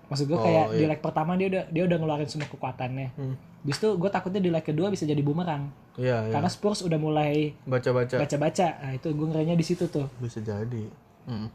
Maksud 0.08 0.26
gue 0.26 0.34
Oh, 0.34 0.42
kayak 0.42 0.66
di 0.72 0.80
iya. 0.80 0.88
leg 0.88 1.00
pertama 1.00 1.34
dia 1.34 1.48
udah 1.48 1.62
dia 1.68 1.82
udah 1.84 1.96
ngeluarin 1.96 2.26
semua 2.26 2.46
kekuatannya. 2.46 3.08
Hmm. 3.14 3.36
justru 3.62 3.94
gue 3.94 4.10
takutnya 4.10 4.40
di 4.40 4.50
leg 4.50 4.60
kedua 4.60 4.88
bisa 4.88 5.04
jadi 5.04 5.20
bumerang. 5.20 5.70
Iya 5.94 6.26
iya. 6.26 6.32
Karena 6.34 6.48
Spurs 6.48 6.82
udah 6.82 6.98
mulai 6.98 7.54
baca-baca. 7.62 8.18
baca-baca. 8.18 8.68
Nah 8.80 8.92
itu 8.92 9.06
gue 9.08 9.22
ngerinya 9.24 9.54
di 9.54 9.62
situ 9.62 9.86
tuh. 9.86 10.10
Bisa 10.18 10.42
jadi. 10.42 10.90
Hmm. 11.22 11.46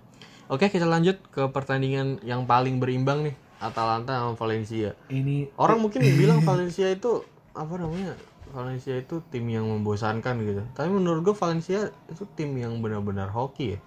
oke 0.48 0.64
kita 0.66 0.86
lanjut 0.86 1.20
ke 1.28 1.44
pertandingan 1.48 2.24
yang 2.24 2.48
paling 2.48 2.80
berimbang 2.80 3.20
nih 3.22 3.36
Atalanta 3.58 4.22
sama 4.22 4.34
Valencia. 4.38 4.94
Ini 5.10 5.50
orang 5.58 5.82
mungkin 5.82 6.02
bilang 6.06 6.46
Valencia 6.46 6.88
itu 6.90 7.26
apa 7.58 7.74
namanya 7.82 8.14
Valencia 8.54 8.94
itu 8.96 9.20
tim 9.34 9.50
yang 9.50 9.66
membosankan 9.66 10.38
gitu. 10.46 10.64
Tapi 10.78 10.90
menurut 10.94 11.26
gue 11.26 11.36
Valencia 11.36 11.90
itu 12.10 12.24
tim 12.38 12.54
yang 12.56 12.80
benar-benar 12.80 13.34
hoki 13.34 13.78
ya. 13.78 13.80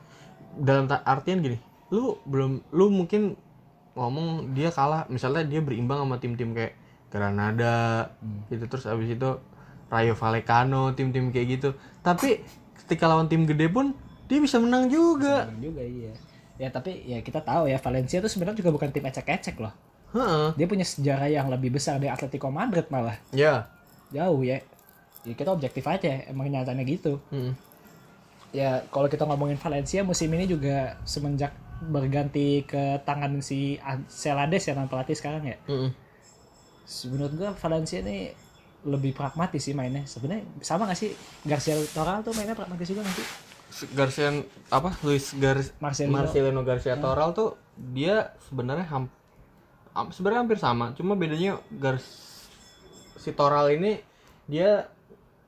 Dalam 0.58 0.90
artian 0.90 1.40
gini 1.40 1.58
lu 1.90 2.18
belum 2.22 2.70
lu 2.70 2.86
mungkin 2.90 3.34
ngomong 3.98 4.54
dia 4.54 4.70
kalah 4.70 5.10
misalnya 5.10 5.42
dia 5.42 5.58
berimbang 5.58 6.06
sama 6.06 6.22
tim-tim 6.22 6.54
kayak 6.54 6.78
Granada 7.10 8.14
gitu 8.46 8.70
terus 8.70 8.86
abis 8.86 9.18
itu 9.18 9.30
Rayo 9.90 10.14
Vallecano 10.14 10.94
tim-tim 10.94 11.34
kayak 11.34 11.46
gitu. 11.58 11.68
Tapi 12.02 12.42
ketika 12.78 13.10
lawan 13.10 13.26
tim 13.26 13.46
gede 13.46 13.66
pun 13.70 13.94
dia 14.30 14.38
bisa 14.38 14.62
menang 14.62 14.86
juga. 14.86 15.50
Bener 15.50 15.70
juga 15.70 15.82
iya 15.82 16.14
ya 16.60 16.68
tapi 16.68 17.08
ya 17.08 17.24
kita 17.24 17.40
tahu 17.40 17.72
ya 17.72 17.80
Valencia 17.80 18.20
tuh 18.20 18.28
sebenarnya 18.28 18.60
juga 18.60 18.76
bukan 18.76 18.92
tim 18.92 19.08
ecek-ecek 19.08 19.56
loh. 19.56 19.72
Heeh. 20.10 20.58
dia 20.58 20.66
punya 20.66 20.82
sejarah 20.82 21.30
yang 21.30 21.46
lebih 21.46 21.70
besar 21.70 22.02
dari 22.02 22.10
Atletico 22.10 22.50
Madrid 22.50 22.84
malah. 22.90 23.16
Ya. 23.30 23.70
Jauh 24.10 24.42
ya. 24.42 24.58
Ya 25.22 25.34
kita 25.38 25.54
objektif 25.54 25.86
aja 25.86 26.26
emang 26.28 26.50
nyatanya 26.50 26.84
gitu. 26.84 27.22
Mm-mm. 27.32 27.54
ya 28.50 28.82
kalau 28.90 29.06
kita 29.06 29.22
ngomongin 29.30 29.54
Valencia 29.54 30.02
musim 30.02 30.26
ini 30.34 30.50
juga 30.50 30.98
semenjak 31.06 31.54
berganti 31.86 32.66
ke 32.66 32.98
tangan 33.06 33.38
si 33.38 33.78
Celades 34.10 34.66
ya 34.66 34.74
pelatih 34.74 35.14
sekarang 35.14 35.46
ya. 35.46 35.56
Mm-mm. 35.70 35.90
menurut 37.14 37.32
gua 37.38 37.50
Valencia 37.54 38.02
ini 38.02 38.34
lebih 38.84 39.14
pragmatis 39.14 39.62
sih 39.62 39.72
mainnya. 39.76 40.02
Sebenarnya 40.10 40.42
sama 40.60 40.90
gak 40.90 40.98
sih? 40.98 41.14
Garcia 41.46 41.78
Toral 41.94 42.26
tuh 42.26 42.34
mainnya 42.34 42.58
pragmatis 42.58 42.90
juga 42.90 43.06
nanti 43.06 43.22
Garcia 43.90 44.28
apa? 44.68 44.90
Luis 45.00 45.30
Gar 45.34 45.62
Marcelino. 45.78 46.12
Marcelino 46.12 46.60
Garcia 46.60 46.94
Toral 46.96 47.30
tuh 47.30 47.54
dia 47.76 48.34
sebenarnya 48.42 48.86
ham, 48.86 49.04
ham- 49.90 50.10
sebenarnya 50.10 50.40
hampir 50.42 50.58
sama 50.58 50.92
cuma 50.92 51.14
bedanya 51.14 51.56
Gar 51.72 51.96
si 53.14 53.30
Toral 53.30 53.70
ini 53.70 54.00
dia 54.44 54.90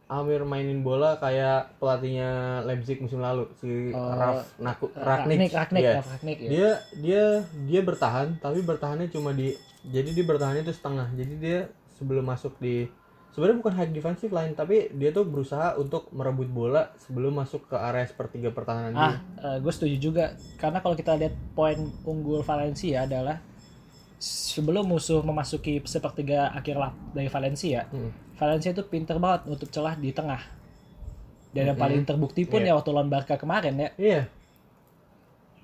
hampir 0.06 0.44
mainin 0.44 0.80
bola 0.80 1.16
kayak 1.16 1.72
pelatihnya 1.76 2.30
Leipzig 2.62 3.00
musim 3.00 3.18
lalu 3.18 3.48
si 3.56 3.90
Oh, 3.90 4.12
Raf 4.12 4.44
Naku 4.56 4.92
Ragnik. 4.92 5.48
Ragnik 5.48 5.52
Ragnik 5.52 5.82
ya 5.82 5.92
Ragnik 6.00 6.38
ya. 6.38 6.48
Dia 6.48 6.70
dia 6.94 7.24
dia 7.64 7.80
bertahan 7.80 8.36
tapi 8.36 8.60
bertahannya 8.60 9.08
cuma 9.08 9.32
di 9.32 9.56
jadi 9.82 10.12
dia 10.12 10.22
bertahannya 10.22 10.62
itu 10.62 10.70
setengah 10.70 11.08
jadi 11.12 11.34
dia 11.34 11.58
sebelum 11.96 12.22
masuk 12.22 12.52
di 12.58 12.86
sebenarnya 13.32 13.58
bukan 13.58 13.74
high 13.74 13.88
defensive 13.88 14.28
line 14.28 14.52
tapi 14.52 14.92
dia 14.92 15.08
tuh 15.08 15.24
berusaha 15.24 15.74
untuk 15.74 16.12
merebut 16.12 16.46
bola 16.46 16.92
sebelum 17.00 17.32
masuk 17.34 17.64
ke 17.64 17.74
area 17.74 18.04
sepertiga 18.04 18.52
pertahanan 18.52 18.92
Ah, 18.92 19.16
dia 19.16 19.56
gue 19.58 19.72
setuju 19.72 19.96
juga. 19.98 20.24
Karena 20.56 20.78
kalau 20.78 20.92
kita 20.92 21.16
lihat 21.16 21.32
poin 21.52 21.74
unggul 22.04 22.44
Valencia 22.44 23.02
adalah 23.02 23.40
sebelum 24.20 24.86
musuh 24.86 25.24
memasuki 25.24 25.80
sepertiga 25.82 26.52
akhir 26.52 26.76
lap 26.76 26.94
dari 27.10 27.26
Valencia, 27.26 27.88
Hmm. 27.88 28.12
Valencia 28.36 28.70
itu 28.70 28.84
pinter 28.84 29.16
banget 29.16 29.48
nutup 29.48 29.68
celah 29.68 29.96
di 29.96 30.12
tengah. 30.12 30.38
Dan 31.52 31.68
yang 31.68 31.78
paling 31.78 32.04
terbukti 32.04 32.44
pun 32.44 32.60
Iya. 32.60 32.72
ya 32.72 32.78
waktu 32.80 32.90
lawan 32.90 33.08
Barca 33.08 33.36
kemarin 33.36 33.76
ya 33.76 33.90
iya 33.96 34.22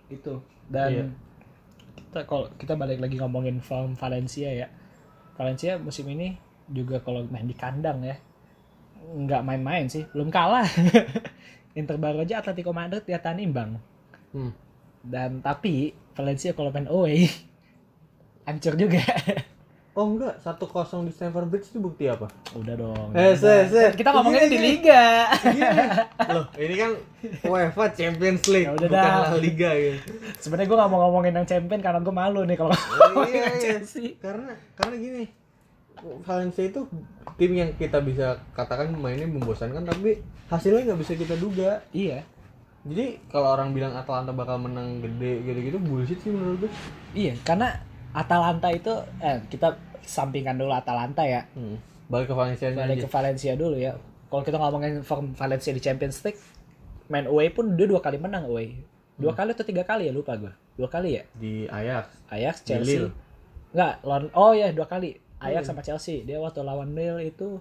itu. 0.08 0.40
Dan 0.68 0.88
Iya. 0.88 1.04
kita 1.96 2.20
kalau 2.25 2.48
kita 2.56 2.76
balik 2.76 3.00
lagi 3.00 3.16
ngomongin 3.16 3.60
form 3.60 3.92
Valencia 3.92 4.48
ya. 4.48 4.68
Valencia 5.37 5.76
musim 5.78 6.08
ini 6.08 6.34
juga 6.68 7.00
kalau 7.00 7.25
main 7.28 7.48
di 7.48 7.56
kandang 7.56 8.04
ya 8.04 8.16
nggak 9.08 9.42
main-main 9.44 9.88
sih, 9.88 10.04
belum 10.12 10.28
kalah. 10.28 10.66
yang 11.76 11.87
terbaru 11.87 12.26
aja 12.26 12.42
Atletico 12.42 12.75
Madrid 12.75 13.06
dia 13.06 13.22
imbang. 13.38 13.78
Hmm. 14.34 14.52
Dan 15.00 15.40
tapi 15.40 15.94
Valencia 16.12 16.52
kalau 16.52 16.75
main 16.75 16.90
away 16.90 17.30
hancur 18.46 18.75
juga. 18.76 19.00
oh 19.98 20.06
enggak 20.14 20.38
satu 20.38 20.70
kosong 20.70 21.10
di 21.10 21.12
Stamford 21.14 21.50
Bridge 21.50 21.75
itu 21.75 21.82
bukti 21.82 22.06
apa 22.06 22.30
Udah 22.54 22.75
dong. 22.78 23.10
Eh, 23.18 23.34
se, 23.34 23.66
se. 23.66 23.82
Kita 23.98 24.14
ngomongin 24.14 24.46
Gini, 24.46 24.50
di 24.50 24.58
gini. 24.58 24.68
liga. 24.78 25.02
loh 26.38 26.46
ini 26.54 26.75
kan 26.78 26.90
UEFA 27.42 27.84
Champions 27.98 28.46
League 28.46 28.70
Ya 28.70 28.78
udah 28.78 28.88
bukan 28.94 29.10
dah. 29.10 29.34
La 29.34 29.38
Liga 29.42 29.70
gitu 29.75 29.98
Sebenarnya 30.38 30.70
gue 30.70 30.78
gak 30.78 30.90
mau 30.94 31.00
ngomongin 31.02 31.34
yang 31.34 31.46
champion 31.50 31.80
karena 31.82 31.98
gue 31.98 32.14
malu 32.14 32.46
nih 32.46 32.54
kalau 32.54 32.70
ngomongin 32.70 33.42
iya, 33.42 33.50
iya. 33.50 33.58
Chelsea. 33.58 34.14
karena 34.22 34.54
karena 34.78 34.94
gini 35.02 35.25
Valencia 36.22 36.64
itu 36.64 36.80
tim 37.34 37.52
yang 37.52 37.70
kita 37.74 37.98
bisa 38.00 38.38
katakan 38.52 38.92
mainnya 38.92 39.24
membosankan 39.24 39.82
tapi 39.82 40.18
hasilnya 40.46 40.88
nggak 40.88 41.00
bisa 41.00 41.12
kita 41.14 41.34
duga 41.36 41.82
Iya. 41.90 42.22
jadi 42.82 43.18
kalau 43.28 43.52
orang 43.52 43.72
bilang 43.72 43.92
Atalanta 43.92 44.30
bakal 44.30 44.58
menang 44.58 44.98
gede 44.98 45.42
gitu-gitu 45.44 45.78
bullshit 45.78 46.18
sih 46.18 46.30
menurut 46.30 46.64
gue 46.64 46.72
Iya, 47.12 47.34
karena 47.42 47.74
Atalanta 48.10 48.70
itu 48.70 48.90
eh 49.18 49.38
kita 49.46 49.76
sampingkan 50.00 50.56
dulu 50.56 50.72
Atalanta 50.72 51.20
ya. 51.22 51.44
hmm. 51.52 51.76
balik 52.08 52.32
ke 52.32 52.34
Valencia 52.34 52.72
Balik 52.72 52.96
aja 52.96 53.04
ke 53.04 53.10
Valencia 53.10 53.52
dulu 53.52 53.76
ya. 53.76 53.92
Kalau 54.28 54.40
kita 54.40 54.56
ngomongin 54.56 55.04
form 55.04 55.36
Valencia 55.36 55.72
di 55.72 55.80
Champions 55.80 56.24
League, 56.24 56.40
main 57.06 57.28
away 57.28 57.48
pun 57.48 57.76
dia 57.76 57.84
dua 57.84 58.00
kali 58.00 58.16
menang 58.16 58.48
away. 58.48 58.80
Dua 59.16 59.36
kali 59.36 59.52
atau 59.52 59.64
tiga 59.64 59.84
kali 59.84 60.08
ya 60.08 60.12
lupa 60.12 60.36
gue. 60.36 60.48
Dua 60.74 60.88
kali 60.88 61.20
ya. 61.20 61.24
di 61.36 61.68
Ajax 61.68 62.08
Ajax, 62.28 62.54
Chelsea. 62.64 63.12
Enggak, 63.72 64.00
lawan 64.00 64.32
oh 64.32 64.56
ya 64.56 64.72
dua 64.72 64.88
kali. 64.88 65.20
Ajax 65.40 65.62
sama 65.64 65.80
Chelsea. 65.80 66.23
Dia 66.23 66.37
waktu 66.37 66.61
lawan 66.61 66.92
Lille 66.92 67.23
itu 67.25 67.59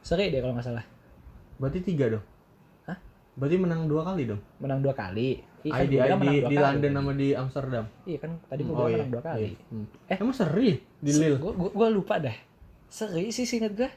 seri 0.00 0.28
deh 0.28 0.38
kalau 0.38 0.52
nggak 0.52 0.66
salah. 0.66 0.84
berarti 1.54 1.80
tiga 1.80 2.10
dong 2.10 2.24
Hah? 2.84 2.98
berarti 3.34 3.56
menang 3.56 3.86
dua 3.86 4.02
kali 4.02 4.26
dong 4.26 4.42
Menang 4.58 4.80
dua 4.80 4.90
kali. 4.92 5.38
Iya 5.62 5.72
Ay, 5.72 5.86
di, 5.86 5.96
gua 5.96 6.18
di, 6.18 6.34
di. 6.44 6.56
London 6.58 6.92
sama 6.92 7.12
di 7.14 7.28
Amsterdam 7.32 7.84
Iya 8.04 8.18
kan 8.18 8.30
tadi 8.44 8.60
gue 8.60 8.68
Oh, 8.68 8.76
bilang 8.76 8.90
iya. 8.90 8.96
menang 8.98 9.12
dua 9.12 9.22
kali. 9.24 9.42
Iya. 9.46 9.56
Hmm. 9.70 9.86
Eh. 10.04 10.16
emang 10.18 10.34
seri 10.34 10.68
di 10.98 11.10
Lille 11.10 11.36
Gue 11.38 11.52
gua, 11.70 11.88
lupa 11.88 12.18
dah. 12.18 12.36
Seri 12.86 13.30
sih 13.30 13.44
singkat 13.44 13.72
gue. 13.74 13.90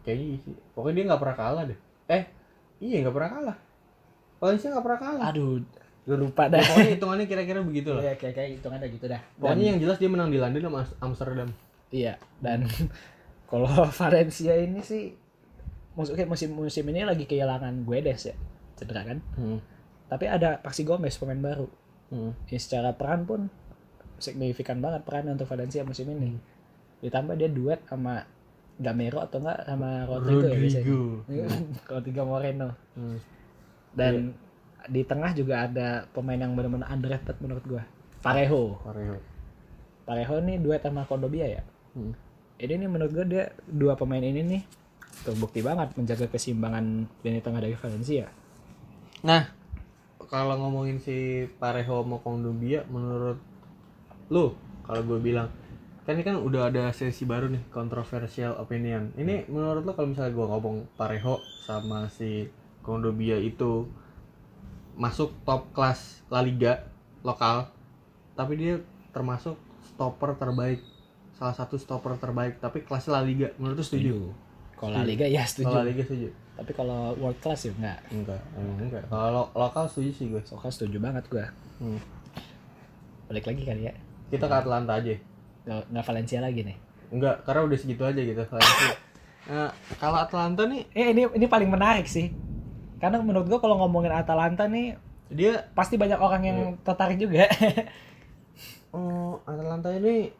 kayaknya 0.00 0.36
sih 0.38 0.54
pokoknya 0.70 0.94
dia 0.94 1.04
nggak 1.06 1.20
pernah 1.20 1.36
kalah 1.38 1.64
deh 1.64 1.78
eh 2.08 2.22
iya 2.78 2.96
nggak 3.00 3.12
pernah 3.12 3.30
kalah 3.30 3.56
Valencia 4.36 4.68
nggak 4.70 4.84
pernah 4.84 5.00
kalah 5.00 5.24
Aduh, 5.28 5.60
gue 6.02 6.16
lupa 6.18 6.42
dah. 6.46 6.58
pokoknya 6.58 6.90
hitungannya 6.96 7.26
kira-kira 7.26 7.60
begitu 7.60 7.88
lah 7.92 8.02
Iya 8.02 8.14
kayak 8.16 8.34
kayak 8.34 8.50
hitungannya 8.58 8.88
gitu 8.90 9.06
dah. 9.06 9.20
Dan, 9.20 9.38
pokoknya 9.38 9.64
yang 9.66 9.78
jelas 9.78 9.96
dia 9.96 10.08
menang 10.08 10.28
di 10.28 10.36
London 10.36 10.62
sama 10.66 10.80
Amsterdam 11.00 11.48
iya 11.90 12.16
dan 12.38 12.66
kalau 13.50 13.68
Valencia 13.98 14.54
ini 14.56 14.80
sih 14.80 15.14
maksudnya 15.98 16.24
musim 16.24 16.54
musim 16.54 16.86
ini 16.86 17.02
lagi 17.02 17.26
kehilangan 17.26 17.82
Guedes 17.84 18.30
ya 18.30 18.36
cedera 18.80 19.04
kan. 19.04 19.18
hmm. 19.36 19.58
Tapi 20.08 20.24
ada 20.26 20.58
Paxi 20.58 20.82
Gomez 20.82 21.14
pemain 21.20 21.38
baru. 21.38 21.68
Hmm. 22.10 22.34
Ya, 22.50 22.58
secara 22.58 22.96
peran 22.96 23.28
pun 23.28 23.46
signifikan 24.18 24.82
banget 24.82 25.06
peran 25.06 25.30
untuk 25.30 25.46
Valencia 25.46 25.86
musim 25.86 26.10
ini. 26.10 26.34
Ditambah 27.04 27.36
dia 27.38 27.46
duet 27.46 27.84
sama 27.86 28.26
Gamero 28.80 29.20
atau 29.20 29.44
enggak 29.44 29.60
sama 29.68 30.08
Rodrigo, 30.08 30.48
ya 30.48 30.56
biasanya. 30.56 30.86
Rodrigo 30.88 31.44
Rodrigo 31.92 32.22
Moreno. 32.24 32.70
Hmm. 32.96 33.18
Dan 33.92 34.32
di 34.88 35.04
tengah 35.04 35.36
juga 35.36 35.68
ada 35.68 36.08
pemain 36.10 36.40
yang 36.40 36.56
benar-benar 36.56 36.88
underrated 36.88 37.36
menurut 37.44 37.64
gua. 37.68 37.84
Parejo. 38.24 38.80
Parejo 38.80 39.16
Parejo 40.08 40.40
nih 40.42 40.56
duet 40.58 40.80
sama 40.82 41.04
Kondobia 41.06 41.46
ya. 41.46 41.62
Hmm. 41.96 42.14
Ini 42.60 42.76
nih 42.76 42.88
menurut 42.90 43.12
gua 43.12 43.26
dia 43.26 43.44
dua 43.64 43.96
pemain 43.96 44.20
ini 44.20 44.40
nih 44.44 44.62
terbukti 45.24 45.60
banget 45.60 45.92
menjaga 45.96 46.26
keseimbangan 46.28 47.08
lini 47.24 47.40
tengah 47.40 47.60
dari 47.60 47.76
Valencia. 47.76 48.28
Nah, 49.20 49.52
kalau 50.30 50.56
ngomongin 50.56 51.02
si 51.02 51.44
Parejo 51.58 52.00
sama 52.00 52.22
Kondobia, 52.22 52.86
menurut 52.88 53.36
lu, 54.32 54.54
kalau 54.86 55.02
gue 55.04 55.18
bilang, 55.20 55.50
kan 56.06 56.16
ini 56.16 56.24
kan 56.24 56.40
udah 56.40 56.72
ada 56.72 56.88
sesi 56.94 57.28
baru 57.28 57.52
nih, 57.52 57.68
controversial 57.68 58.56
opinion. 58.56 59.12
Ini 59.18 59.50
menurut 59.50 59.84
lu 59.84 59.92
kalau 59.92 60.14
misalnya 60.14 60.32
gue 60.32 60.46
ngomong 60.46 60.76
Parejo 60.96 61.42
sama 61.66 62.08
si 62.08 62.48
Kondobia 62.80 63.36
itu 63.36 63.84
masuk 64.96 65.32
top 65.44 65.72
kelas 65.72 66.24
La 66.28 66.44
Liga 66.44 66.84
lokal 67.24 67.68
tapi 68.36 68.56
dia 68.56 68.80
termasuk 69.12 69.56
stopper 69.84 70.36
terbaik 70.36 70.80
salah 71.40 71.56
satu 71.56 71.74
stopper 71.74 72.12
terbaik 72.14 72.60
tapi 72.60 72.84
kelas 72.84 73.08
La 73.08 73.20
Liga 73.20 73.48
menurut 73.56 73.74
lu 73.74 73.82
setuju 73.82 74.14
Kalau 74.76 74.92
La 74.92 75.02
Liga 75.02 75.24
ya 75.24 75.40
kalau 75.40 75.72
La 75.72 75.80
setuju. 75.80 75.88
Liga 75.88 76.02
setuju 76.04 76.28
Tapi 76.52 76.70
kalau 76.70 77.16
world 77.16 77.40
class 77.40 77.64
ya 77.64 77.72
enggak. 77.72 77.98
enggak 78.10 78.40
emang 78.52 78.76
enggak 78.78 79.02
kalau 79.06 79.28
lo- 79.32 79.52
lokal 79.54 79.84
setuju 79.86 80.10
sih 80.12 80.26
gue 80.28 80.42
Soalnya 80.42 80.68
setuju 80.70 80.96
banget 80.98 81.24
gua. 81.26 81.48
Hmm. 81.78 81.96
Balik 83.26 83.44
lagi 83.46 83.62
kali 83.62 83.82
ya. 83.82 83.94
kita 84.28 84.44
ke 84.44 84.56
Atlanta 84.58 84.92
aja 84.94 85.16
Nggak, 85.62 86.04
Valencia 86.04 86.38
lagi 86.38 86.60
nih. 86.62 86.76
enggak 87.08 87.36
karena 87.42 87.60
udah 87.64 87.78
segitu 87.78 88.02
aja 88.02 88.20
gitu 88.20 88.42
Valencia. 88.44 88.92
nah, 89.46 89.70
kalau 90.02 90.18
Atlanta 90.18 90.62
nih 90.64 90.82
Eh 90.92 91.06
ini 91.10 91.22
ini 91.30 91.46
paling 91.46 91.66
menarik 91.68 92.04
sih. 92.04 92.28
Karena 92.96 93.16
menurut 93.18 93.48
gua 93.48 93.58
kalau 93.58 93.80
ngomongin 93.80 94.12
Atalanta 94.12 94.64
nih 94.66 94.92
dia 95.26 95.64
pasti 95.72 95.96
banyak 95.96 96.16
orang 96.16 96.42
yang 96.42 96.58
tertarik 96.80 97.16
juga. 97.16 97.48
Oh, 98.90 99.38
Atalanta 99.44 99.86
ini 99.92 100.34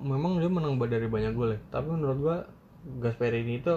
memang 0.00 0.40
dia 0.40 0.50
menang 0.50 0.80
dari 0.80 1.06
banyak 1.06 1.32
gol 1.32 1.54
ya. 1.54 1.60
Tapi 1.70 1.86
menurut 1.92 2.18
gua 2.18 2.36
Gasperini 2.80 3.60
itu 3.60 3.74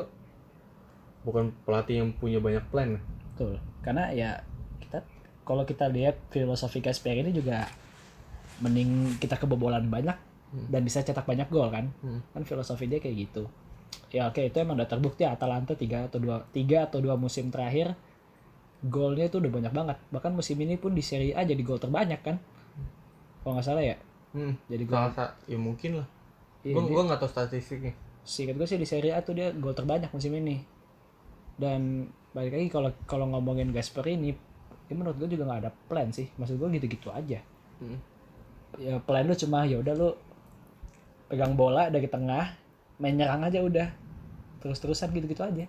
bukan 1.23 1.51
pelatih 1.67 2.03
yang 2.03 2.09
punya 2.15 2.39
banyak 2.39 2.63
plan. 2.71 2.99
Betul. 3.33 3.59
Karena 3.83 4.11
ya 4.11 4.43
kita 4.79 5.03
kalau 5.43 5.63
kita 5.67 5.91
lihat 5.91 6.19
filosofi 6.31 6.79
Gasperini 6.79 7.31
juga 7.31 7.67
mending 8.63 9.19
kita 9.19 9.35
kebobolan 9.35 9.89
banyak 9.91 10.15
dan 10.69 10.81
bisa 10.85 11.01
cetak 11.01 11.25
banyak 11.25 11.49
gol 11.49 11.67
kan. 11.73 11.89
Hmm. 12.05 12.21
Kan 12.31 12.43
filosofi 12.45 12.85
dia 12.85 13.01
kayak 13.01 13.17
gitu. 13.27 13.49
Ya 14.13 14.29
oke 14.29 14.39
itu 14.45 14.57
emang 14.61 14.77
udah 14.77 14.85
terbukti 14.85 15.25
Atalanta 15.25 15.73
3 15.73 16.07
atau 16.09 16.21
2 16.21 16.53
3 16.53 16.85
atau 16.87 17.01
2 17.01 17.17
musim 17.17 17.49
terakhir 17.49 17.97
golnya 18.85 19.25
itu 19.31 19.41
udah 19.41 19.51
banyak 19.51 19.73
banget. 19.73 19.97
Bahkan 20.13 20.31
musim 20.37 20.59
ini 20.61 20.77
pun 20.77 20.93
di 20.93 21.01
Serie 21.01 21.33
A 21.33 21.41
jadi 21.41 21.59
gol 21.65 21.81
terbanyak 21.81 22.21
kan. 22.21 22.37
Kalau 23.41 23.57
nggak 23.57 23.65
salah 23.65 23.83
ya. 23.83 23.97
Hmm. 24.37 24.53
Jadi 24.69 24.83
gol 24.85 24.95
Salah 24.95 25.13
sa- 25.17 25.35
ya 25.49 25.57
mungkin 25.57 25.91
lah. 26.03 26.07
Iya, 26.63 26.73
gua 26.73 26.81
dia- 26.81 26.93
gua 26.93 27.03
nggak 27.05 27.19
tahu 27.19 27.29
statistiknya. 27.29 27.93
singkat 28.23 28.55
gue 28.55 28.63
sih 28.65 28.79
di 28.79 28.85
Serie 28.85 29.11
A 29.11 29.19
tuh 29.19 29.33
dia 29.33 29.51
gol 29.51 29.71
terbanyak 29.71 30.07
musim 30.09 30.31
ini 30.31 30.63
dan 31.53 32.07
balik 32.31 32.53
lagi 32.53 32.67
kalau 32.69 32.89
kalau 33.03 33.27
ngomongin 33.27 33.69
Gasperini 33.69 34.31
ya 34.83 34.93
menurut 34.93 35.15
gue 35.17 35.27
juga 35.29 35.43
nggak 35.45 35.59
ada 35.59 35.71
plan 35.83 36.07
sih 36.07 36.31
maksud 36.33 36.55
gue 36.55 36.67
gitu-gitu 36.73 37.07
aja 37.09 37.43
Hmm. 37.77 37.99
ya 38.75 38.95
plan 38.97 39.23
lu 39.23 39.35
cuma 39.35 39.63
ya 39.63 39.75
udah 39.75 39.91
lu 39.91 40.09
pegang 41.25 41.53
bola 41.53 41.87
dari 41.87 42.07
tengah 42.07 42.55
main 42.95 43.11
nyerang 43.11 43.43
aja 43.43 43.59
udah 43.59 43.91
terus-terusan 44.59 45.11
gitu-gitu 45.11 45.43
aja 45.43 45.67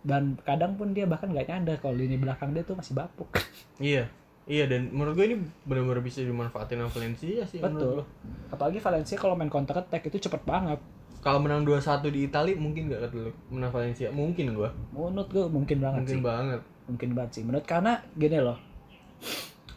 dan 0.00 0.36
kadang 0.38 0.76
pun 0.76 0.92
dia 0.92 1.04
bahkan 1.04 1.28
nggak 1.28 1.48
nyadar 1.48 1.76
kalau 1.78 1.96
lini 1.96 2.14
belakang 2.14 2.52
dia 2.52 2.62
tuh 2.62 2.76
masih 2.76 2.92
bapuk 2.94 3.32
Iya. 3.78 4.12
Iya 4.48 4.64
dan 4.64 4.88
menurut 4.88 5.12
gua 5.12 5.26
ini 5.26 5.36
benar-benar 5.62 6.00
bisa 6.00 6.18
dimanfaatin 6.20 6.78
sama 6.78 6.88
Valencia 6.90 7.44
sih 7.44 7.60
betul 7.60 8.00
apalagi 8.48 8.80
Valencia 8.80 9.14
kalau 9.14 9.34
main 9.34 9.46
counter 9.46 9.76
attack 9.76 10.02
itu 10.04 10.18
cepet 10.18 10.40
banget 10.42 10.80
Kalau 11.18 11.36
menang 11.36 11.62
2-1 11.62 11.82
di 12.08 12.24
Italia 12.24 12.54
mungkin 12.54 12.86
nggak 12.86 13.00
kata 13.02 13.16
lu 13.18 13.32
menang 13.50 13.68
Valencia? 13.68 14.08
Mungkin 14.08 14.54
gua. 14.54 14.70
menurut 14.90 15.28
gue 15.28 15.44
mungkin 15.46 15.78
banget 15.78 16.00
Mungkin 16.00 16.14
sih 16.14 16.24
banget. 16.24 16.60
mungkin 16.86 17.08
banget 17.12 17.30
sih 17.32 17.42
menurut 17.42 17.66
karena 17.66 17.92
gini 18.14 18.38
loh 18.38 18.56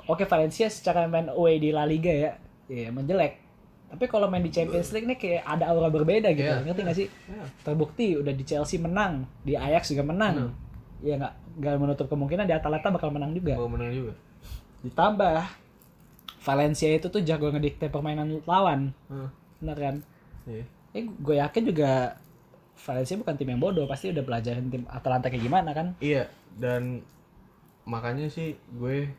oke 0.05 0.23
Valencia 0.23 0.67
secara 0.67 1.05
main 1.05 1.27
away 1.29 1.57
di 1.57 1.69
La 1.69 1.83
Liga 1.83 2.07
ya 2.09 2.31
ya 2.67 2.87
emang 2.87 3.03
jelek 3.03 3.43
tapi 3.87 4.07
kalau 4.07 4.31
main 4.31 4.39
di 4.39 4.47
Champions 4.49 4.87
League 4.89 5.03
nih 5.05 5.17
kayak 5.17 5.43
ada 5.43 5.67
aura 5.67 5.89
berbeda 5.89 6.31
gitu 6.31 6.47
Iya. 6.47 6.63
ngerti 6.63 6.81
gak 6.81 6.95
sih 6.95 7.07
Ya. 7.27 7.43
terbukti 7.61 8.15
udah 8.15 8.31
di 8.31 8.43
Chelsea 8.45 8.79
menang 8.79 9.27
di 9.41 9.51
Ajax 9.53 9.91
juga 9.91 10.05
menang 10.05 10.33
Menang. 10.37 10.51
ya 11.01 11.13
nggak 11.17 11.33
nggak 11.57 11.73
menutup 11.77 12.07
kemungkinan 12.07 12.45
di 12.45 12.53
Atalanta 12.53 12.87
bakal 12.87 13.09
menang 13.09 13.33
juga 13.33 13.57
Gua 13.57 13.67
menang 13.67 13.91
juga. 13.91 14.13
Ditambah 14.81 15.45
Valencia 16.41 16.89
itu 16.89 17.05
tuh 17.05 17.21
jago 17.21 17.47
ngedikte 17.47 17.87
permainan 17.87 18.41
lawan 18.43 18.91
Hmm. 19.05 19.29
bener 19.57 19.77
kan 19.77 19.95
Iya. 20.43 20.65
eh 20.91 21.05
gue 21.05 21.35
yakin 21.37 21.63
juga 21.65 22.17
Valencia 22.75 23.13
bukan 23.15 23.35
tim 23.35 23.45
yang 23.47 23.61
bodoh 23.61 23.85
pasti 23.85 24.09
udah 24.09 24.21
pelajarin 24.21 24.67
tim 24.67 24.83
Atalanta 24.87 25.29
kayak 25.29 25.43
gimana 25.43 25.69
kan 25.69 25.93
Iya, 25.99 26.25
dan 26.55 27.05
makanya 27.83 28.25
sih 28.25 28.57
gue 28.71 29.09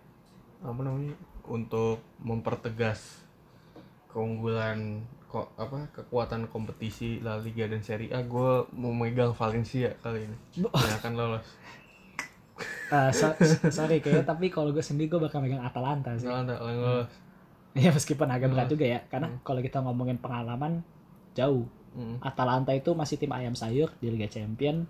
apa 0.60 0.80
namanya 0.80 1.14
untuk 1.44 1.98
mempertegas 2.18 3.22
keunggulan 4.08 5.02
kok 5.26 5.48
apa 5.56 5.88
kekuatan 5.90 6.44
kompetisi 6.46 7.16
La 7.18 7.34
Liga 7.36 7.64
dan 7.64 7.80
Serie 7.80 8.10
A 8.10 8.20
gue 8.20 8.50
mau 8.72 8.92
megang 8.92 9.32
Valencia 9.32 9.96
kali 9.98 10.26
ini 10.26 10.36
yang 10.60 10.96
akan 10.98 11.12
lolos. 11.14 11.46
Ah, 12.92 13.08
so- 13.08 13.32
sorry 13.72 14.04
kayak 14.04 14.28
tapi 14.28 14.52
kalau 14.52 14.68
gue 14.68 14.84
sendiri 14.84 15.08
gue 15.08 15.20
bakal 15.24 15.40
megang 15.40 15.64
Atalanta 15.64 16.12
sih. 16.14 16.28
Atalanta 16.28 16.60
yang 16.60 16.76
lolos. 16.76 17.08
Ya 17.72 17.88
meskipun 17.88 18.28
agak 18.28 18.52
berat 18.52 18.68
juga 18.68 18.84
ya, 18.84 19.00
karena 19.08 19.32
kalau 19.40 19.64
kita 19.64 19.80
ngomongin 19.80 20.20
pengalaman 20.20 20.84
jauh. 21.32 21.64
Mm. 21.92 22.20
Atalanta 22.20 22.68
itu 22.70 22.92
masih 22.92 23.16
tim 23.16 23.32
ayam 23.32 23.52
sayur 23.52 23.88
di 23.96 24.12
Liga 24.12 24.28
Champion, 24.28 24.84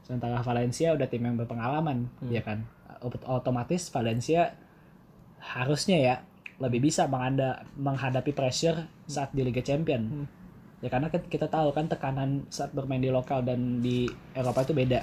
sementara 0.00 0.40
Valencia 0.40 0.92
udah 0.92 1.04
tim 1.04 1.20
yang 1.20 1.32
berpengalaman, 1.34 2.12
ya 2.28 2.40
kan. 2.40 2.68
Ot- 3.00 3.24
Otomatis 3.24 3.88
Valencia 3.88 4.52
harusnya 5.38 5.96
ya 5.96 6.14
lebih 6.56 6.84
bisa 6.84 7.04
menganda, 7.06 7.64
menghadapi 7.72 8.32
pressure 8.32 8.84
saat 9.06 9.32
di 9.32 9.40
Liga 9.40 9.60
Champion. 9.60 10.28
Ya 10.80 10.88
karena 10.88 11.08
kita 11.08 11.48
tahu 11.48 11.72
kan 11.72 11.88
tekanan 11.88 12.44
saat 12.48 12.68
bermain 12.72 13.00
di 13.00 13.08
lokal 13.08 13.40
dan 13.40 13.80
di 13.80 14.04
Eropa 14.32 14.60
itu 14.60 14.72
beda. 14.72 15.00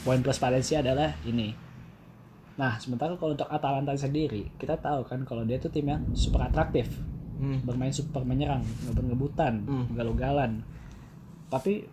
Poin 0.00 0.20
plus 0.20 0.40
Valencia 0.40 0.80
adalah 0.80 1.12
ini. 1.22 1.52
Nah, 2.56 2.76
sementara 2.76 3.16
kalau 3.16 3.32
untuk 3.32 3.48
Atalanta 3.48 3.96
sendiri, 3.96 4.52
kita 4.56 4.76
tahu 4.76 5.04
kan 5.04 5.24
kalau 5.24 5.44
dia 5.44 5.56
tuh 5.56 5.68
tim 5.68 5.88
yang 5.88 6.02
super 6.12 6.44
atraktif, 6.44 6.88
Hmm. 7.40 7.64
bermain 7.64 7.88
super 7.88 8.20
menyerang, 8.20 8.60
ngebut-ngebutan, 8.84 9.64
Hmm. 9.64 9.86
galau-galan. 9.96 10.60
Tapi 11.48 11.88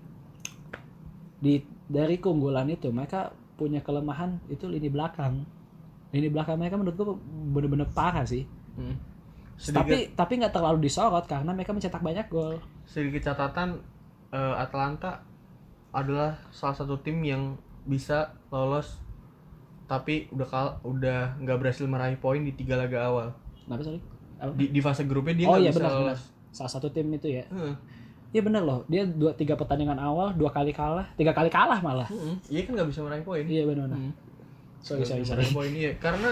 di 1.39 1.53
dari 1.87 2.19
keunggulan 2.19 2.67
itu 2.67 2.91
mereka 2.91 3.31
punya 3.55 3.79
kelemahan 3.79 4.43
itu 4.47 4.67
lini 4.67 4.91
belakang. 4.91 5.47
Lini 6.11 6.27
belakang 6.27 6.59
mereka 6.59 6.75
menurut 6.75 6.95
gua 6.95 7.15
bener-bener 7.55 7.87
parah 7.91 8.27
sih. 8.27 8.43
Hmm. 8.75 8.95
Tapi 9.57 9.57
Sedikit, 9.57 10.13
tapi 10.13 10.31
nggak 10.37 10.53
terlalu 10.53 10.77
disorot 10.83 11.25
karena 11.25 11.49
mereka 11.49 11.71
mencetak 11.73 12.03
banyak 12.03 12.27
gol. 12.27 12.59
sedikit 12.87 13.31
catatan 13.31 13.79
eh, 14.31 14.55
Atalanta 14.55 15.23
adalah 15.91 16.35
salah 16.51 16.75
satu 16.75 16.99
tim 16.99 17.19
yang 17.23 17.55
bisa 17.87 18.35
lolos 18.51 18.99
tapi 19.87 20.27
udah 20.35 20.47
kal 20.47 20.67
udah 20.83 21.39
nggak 21.39 21.57
berhasil 21.63 21.87
meraih 21.87 22.19
poin 22.19 22.43
di 22.43 22.51
tiga 22.51 22.75
laga 22.75 23.07
awal 23.07 23.27
Kenapa 23.63 23.83
sorry? 23.87 23.99
Apa? 24.37 24.51
di, 24.53 24.65
di 24.69 24.79
fase 24.83 25.07
grupnya 25.07 25.33
dia 25.33 25.47
oh 25.47 25.57
iya 25.57 25.71
bisa 25.71 25.79
benar 25.81 25.91
benar. 25.91 26.03
lolos 26.11 26.21
Salah 26.57 26.71
satu 26.71 26.89
tim 26.89 27.05
itu 27.13 27.29
ya. 27.29 27.45
Iya 28.33 28.41
bener 28.41 28.65
loh. 28.65 28.81
Dia 28.89 29.05
dua 29.05 29.29
tiga 29.37 29.53
pertandingan 29.53 29.99
awal 30.01 30.33
dua 30.33 30.49
kali 30.49 30.73
kalah, 30.73 31.05
tiga 31.13 31.31
kali 31.31 31.53
kalah 31.53 31.77
malah. 31.85 32.09
Iya 32.49 32.65
kan 32.65 32.71
nggak 32.75 32.89
bisa 32.89 32.99
meraih 33.05 33.21
poin. 33.21 33.45
Iya 33.45 33.63
benar 33.69 33.85
benar. 33.87 33.99
Hmm. 34.01 34.13
Sorry 34.81 35.05
sorry 35.05 35.21
bisa 35.21 35.37
sorry. 35.37 35.45
meraih 35.45 35.53
poin 35.53 35.71
iya 35.71 35.91
karena 36.01 36.31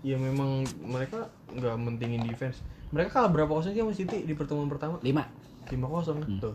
ya 0.00 0.16
memang 0.16 0.62
mereka 0.80 1.26
nggak 1.50 1.74
mentingin 1.82 2.22
defense. 2.24 2.62
Mereka 2.94 3.10
kalah 3.10 3.30
berapa 3.34 3.50
kosong 3.50 3.74
sih 3.74 3.82
sama 3.82 3.92
City 3.92 4.22
di 4.22 4.34
pertemuan 4.38 4.70
pertama? 4.70 5.02
Lima. 5.02 5.26
lima 5.70 5.86
kosong 5.86 6.22
tuh. 6.38 6.54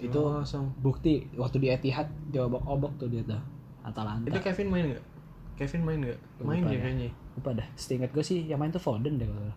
Itu 0.00 0.20
Lima 0.20 0.40
kosong. 0.42 0.66
bukti 0.80 1.28
waktu 1.36 1.56
di 1.60 1.68
Etihad 1.68 2.08
diobok-obok 2.32 2.96
tuh 2.96 3.08
dia 3.08 3.20
tuh. 3.22 3.40
Atalanta. 3.80 4.28
Itu 4.28 4.40
Kevin 4.40 4.68
main 4.68 4.84
nggak? 4.90 5.04
Kevin 5.56 5.82
main 5.84 5.98
nggak? 6.00 6.18
Main 6.40 6.62
Lupa 6.64 6.72
ya 6.72 6.76
ya. 6.76 6.80
kayaknya. 6.82 7.08
Lupa 7.36 7.50
dah. 7.54 7.68
Setingat 7.76 8.10
gue 8.10 8.24
sih 8.24 8.44
yang 8.44 8.56
main 8.56 8.72
tuh 8.72 8.80
Foden 8.80 9.16
deh. 9.16 9.28
kalau. 9.28 9.52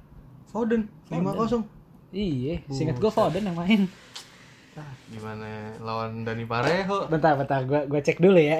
Foden 0.45 0.81
lima 1.09 1.31
kosong. 1.33 1.63
Iya, 2.13 2.61
seingat 2.69 3.01
gue 3.01 3.09
Foden 3.09 3.41
yang 3.41 3.57
main. 3.57 3.89
Ah, 4.73 4.89
gimana 5.05 5.69
lawan 5.79 6.25
Dani 6.25 6.45
Pareho? 6.45 7.05
Bentar, 7.05 7.37
bentar, 7.37 7.61
gue 7.63 7.85
gue 7.85 8.01
cek 8.01 8.17
dulu 8.17 8.37
ya. 8.37 8.57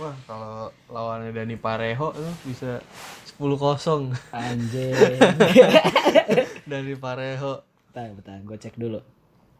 Wah, 0.00 0.14
kalau 0.24 0.70
lawannya 0.88 1.30
Dani 1.30 1.54
Pareho 1.54 2.08
tuh 2.10 2.32
bisa 2.42 2.80
10 3.28 3.36
kosong 3.54 4.10
Anjir. 4.30 4.94
Dani 6.70 6.94
Pareho. 6.96 7.60
bentar, 7.90 8.08
bentar, 8.14 8.38
gue 8.40 8.56
cek 8.56 8.78
dulu. 8.78 8.98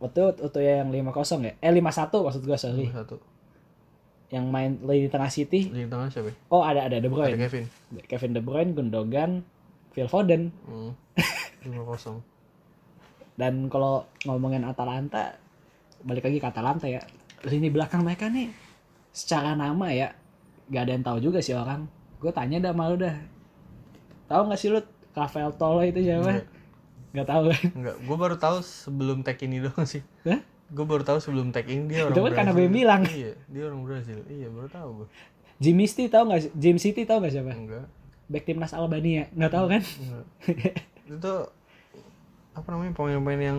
Waktu 0.01 0.41
waktu 0.41 0.61
yang 0.65 0.89
5-0 0.89 1.45
ya? 1.45 1.53
Eh 1.61 1.71
5-1 1.71 2.25
maksud 2.25 2.43
gue, 2.43 2.57
sorry. 2.57 2.87
Satu. 2.89 3.21
Yang 4.33 4.45
main 4.49 4.71
di 4.81 5.09
tengah 5.13 5.29
City. 5.29 5.69
Di 5.69 5.85
tengah 5.85 6.09
siapa? 6.09 6.33
ya? 6.33 6.37
Oh, 6.49 6.65
ada 6.65 6.89
ada 6.89 6.97
De 6.97 7.05
Ada 7.05 7.09
Bruyne. 7.13 7.37
Kevin. 7.37 7.65
Kevin 8.09 8.33
De 8.33 8.41
Bruyne, 8.41 8.71
Gundogan, 8.73 9.45
Phil 9.93 10.09
Foden. 10.09 10.49
Hmm. 10.65 10.97
5 11.69 11.77
kosong. 11.85 12.19
Dan 13.37 13.69
kalau 13.69 14.09
ngomongin 14.25 14.65
Atalanta, 14.65 15.37
balik 16.01 16.25
lagi 16.25 16.41
ke 16.41 16.49
Atalanta 16.49 16.89
ya. 16.89 17.05
Lini 17.45 17.69
belakang 17.69 18.05
mereka 18.05 18.29
nih 18.29 18.53
secara 19.11 19.59
nama 19.59 19.91
ya, 19.91 20.15
gak 20.71 20.83
ada 20.87 20.93
yang 20.95 21.05
tahu 21.05 21.19
juga 21.19 21.39
sih 21.43 21.55
orang. 21.55 21.87
Gue 22.23 22.31
tanya 22.31 22.63
dah 22.63 22.73
malu 22.73 22.95
dah. 23.01 23.15
Tahu 24.31 24.41
gak 24.51 24.61
sih 24.61 24.71
lu 24.71 24.81
Rafael 25.11 25.51
Tolo 25.59 25.83
itu 25.83 26.01
siapa? 26.07 26.23
Enggak. 26.31 26.47
Gak 27.13 27.27
tahu 27.27 27.43
kan? 27.49 27.63
Enggak, 27.73 27.97
gue 27.99 28.17
baru 28.17 28.37
tahu 28.37 28.57
sebelum 28.61 29.21
tag 29.21 29.39
ini 29.39 29.59
doang 29.61 29.83
sih. 29.85 30.03
Hah? 30.23 30.41
gue 30.71 30.85
baru 30.85 31.03
tahu 31.03 31.19
sebelum 31.19 31.51
tag 31.51 31.67
ini 31.67 31.83
dia 31.89 32.05
orang 32.05 32.15
Itu 32.15 32.23
kan 32.23 32.33
karena 32.33 32.53
gue 32.53 32.69
bilang. 32.69 33.03
iya 33.11 33.35
dia 33.45 33.63
orang 33.65 33.83
Brazil 33.83 34.23
iya 34.25 34.47
baru 34.47 34.69
tahu 34.69 34.89
gue 34.97 35.07
Jimmy 35.59 35.85
City 35.85 36.07
tahu 36.07 36.23
nggak? 36.25 36.55
James 36.55 36.79
City 36.81 37.03
tahu 37.03 37.19
nggak 37.19 37.33
siapa? 37.33 37.53
enggak 37.53 37.85
Back 38.25 38.45
timnas 38.45 38.71
Albania, 38.71 39.27
nggak 39.31 39.51
tahu 39.51 39.67
kan? 39.69 39.83
enggak 39.83 40.25
itu 41.11 41.33
apa 42.53 42.69
namanya 42.69 42.93
pemain-pemain 42.93 43.43
yang 43.45 43.59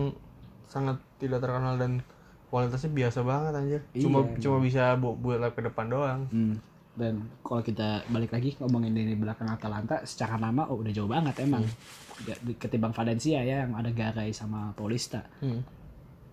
sangat 0.64 0.96
tidak 1.18 1.38
terkenal 1.38 1.76
dan 1.76 2.00
kualitasnya 2.48 2.88
biasa 2.90 3.20
banget 3.20 3.52
anjir 3.54 3.80
cuma 3.94 4.18
Iya, 4.22 4.36
cuma 4.38 4.56
bisa 4.58 4.82
bu- 4.94 5.12
buat 5.14 5.36
lap 5.36 5.52
ke 5.52 5.62
depan 5.62 5.86
doang 5.86 6.20
Hmm. 6.28 6.56
Dan 6.92 7.24
kalau 7.40 7.64
kita 7.64 8.04
balik 8.12 8.36
lagi 8.36 8.52
ngomongin 8.60 8.92
di 8.92 9.16
belakang 9.16 9.48
Atalanta, 9.48 10.04
secara 10.04 10.36
nama 10.36 10.68
oh, 10.68 10.80
udah 10.84 10.92
jauh 10.92 11.08
banget 11.08 11.40
emang. 11.40 11.64
Di- 12.22 12.56
Ketimbang 12.60 12.92
Valencia 12.94 13.40
ya 13.42 13.64
yang 13.64 13.74
ada 13.74 13.90
Garay 13.90 14.30
sama 14.30 14.70
Paulista. 14.76 15.24
hmm. 15.40 15.82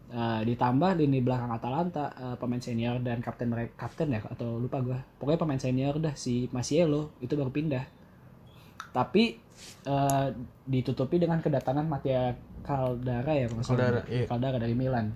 Eh, 0.10 0.42
ditambah 0.42 0.98
lini 0.98 1.22
belakang 1.22 1.54
Atalanta 1.54 2.10
eh, 2.18 2.34
pemain 2.42 2.58
senior 2.58 2.98
dan 2.98 3.22
kapten 3.22 3.46
mereka 3.46 3.86
kapten 3.86 4.10
ya 4.10 4.18
atau 4.26 4.58
lupa 4.58 4.82
gua 4.82 4.98
pokoknya 5.22 5.38
pemain 5.38 5.62
senior 5.62 6.02
dah 6.02 6.18
si 6.18 6.50
Masiello 6.50 7.14
itu 7.22 7.38
baru 7.38 7.54
pindah 7.54 7.86
tapi 8.90 9.38
eh, 9.86 10.28
ditutupi 10.66 11.22
dengan 11.22 11.38
kedatangan 11.46 11.86
Mattia 11.86 12.34
Caldara 12.66 13.38
ya. 13.38 13.54
Caldara, 13.62 14.02
iya. 14.10 14.26
Caldara 14.26 14.58
dari 14.58 14.74
Milan 14.74 15.14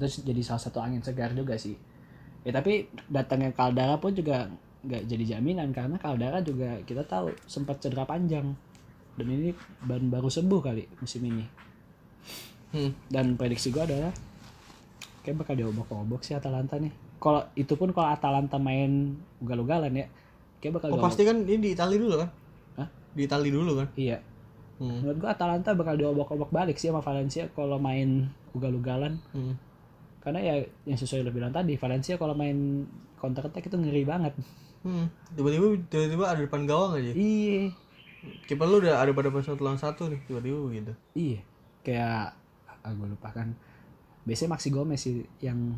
itu 0.00 0.32
jadi 0.32 0.40
salah 0.40 0.64
satu 0.64 0.80
angin 0.80 1.04
segar 1.04 1.36
juga 1.36 1.60
sih 1.60 1.76
ya 2.44 2.52
tapi 2.52 2.72
datangnya 3.04 3.50
Caldara 3.50 3.96
pun 3.96 4.12
juga 4.12 4.46
nggak 4.80 5.02
jadi 5.04 5.24
jaminan 5.34 5.68
karena 5.70 5.96
Caldara 5.96 6.38
juga 6.38 6.76
kita 6.82 7.02
tahu 7.02 7.32
sempat 7.42 7.80
cedera 7.80 8.04
panjang 8.04 8.52
dan 9.14 9.26
ini 9.26 9.50
baru 9.80 10.04
baru 10.10 10.28
sembuh 10.28 10.60
kali 10.62 10.84
musim 10.94 11.24
ini 11.24 11.44
Hmm. 12.68 12.90
dan 13.06 13.34
prediksi 13.34 13.70
gue 13.70 13.78
adalah 13.80 14.10
kayak 15.22 15.38
bakal 15.38 15.54
diobok-obok 15.54 16.20
sih 16.20 16.34
Atalanta 16.34 16.74
nih 16.74 16.90
kalau 17.16 17.46
itu 17.54 17.70
pun 17.72 17.88
kalau 17.88 18.10
Atalanta 18.10 18.58
main 18.58 19.14
ugal-ugalan 19.38 19.94
ya 19.94 20.10
kayak 20.58 20.74
bakal 20.74 20.88
oh 20.88 20.92
diobok- 20.92 21.06
pasti 21.06 21.22
kan 21.22 21.38
ini 21.40 21.60
di 21.60 21.70
Itali 21.70 21.96
dulu 21.96 22.18
kan 22.18 22.28
Hah? 22.76 22.88
di 23.14 23.22
Itali 23.22 23.48
dulu 23.48 23.78
kan 23.78 23.88
iya 23.94 24.18
hmm. 24.76 25.00
menurut 25.00 25.16
gue 25.16 25.30
Atalanta 25.30 25.70
bakal 25.72 25.94
diobok-obok 25.94 26.50
balik 26.50 26.74
sih 26.74 26.90
sama 26.90 26.98
Valencia 26.98 27.46
kalau 27.48 27.78
main 27.78 28.26
ugal-ugalan 28.52 29.22
Hmm. 29.30 29.54
Karena 30.24 30.40
ya 30.40 30.54
yang 30.88 30.96
sesuai 30.96 31.20
lo 31.20 31.30
bilang 31.36 31.52
tadi 31.52 31.76
Valencia 31.76 32.16
kalau 32.16 32.32
main 32.32 32.88
counter 33.20 33.44
attack 33.44 33.68
itu 33.68 33.76
ngeri 33.76 34.08
banget. 34.08 34.32
Hmm. 34.84 35.08
tiba-tiba 35.32 35.80
tiba-tiba 35.88 36.24
ada 36.28 36.40
depan 36.44 36.64
gawang 36.64 37.00
aja. 37.00 37.12
Iya. 37.12 37.72
Kiper 38.48 38.68
lu 38.68 38.84
udah 38.84 39.00
ada 39.00 39.12
pada 39.12 39.28
pas 39.28 39.44
satu 39.44 39.64
lawan 39.64 39.80
satu 39.80 40.08
nih 40.08 40.20
tiba-tiba 40.24 40.60
gitu. 40.72 40.92
Iya. 41.12 41.40
Kayak 41.84 42.36
ah, 42.84 42.92
gue 42.92 43.08
lupa 43.08 43.28
kan. 43.32 43.52
Biasanya 44.24 44.56
Maxi 44.56 44.68
Gomez 44.72 45.00
sih 45.00 45.24
yang 45.44 45.76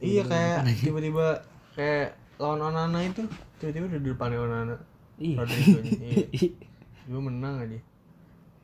iya 0.00 0.24
kayak 0.24 0.68
tiba-tiba 0.84 1.40
kayak 1.76 2.16
lawan 2.40 2.60
Onana 2.72 3.00
itu 3.04 3.24
tiba-tiba 3.60 3.88
udah 3.92 4.00
di 4.00 4.08
depannya 4.08 4.38
Onana. 4.40 4.76
Iya. 5.20 5.36
Iya. 6.32 6.48
Dia 7.08 7.20
menang 7.20 7.56
aja. 7.60 7.78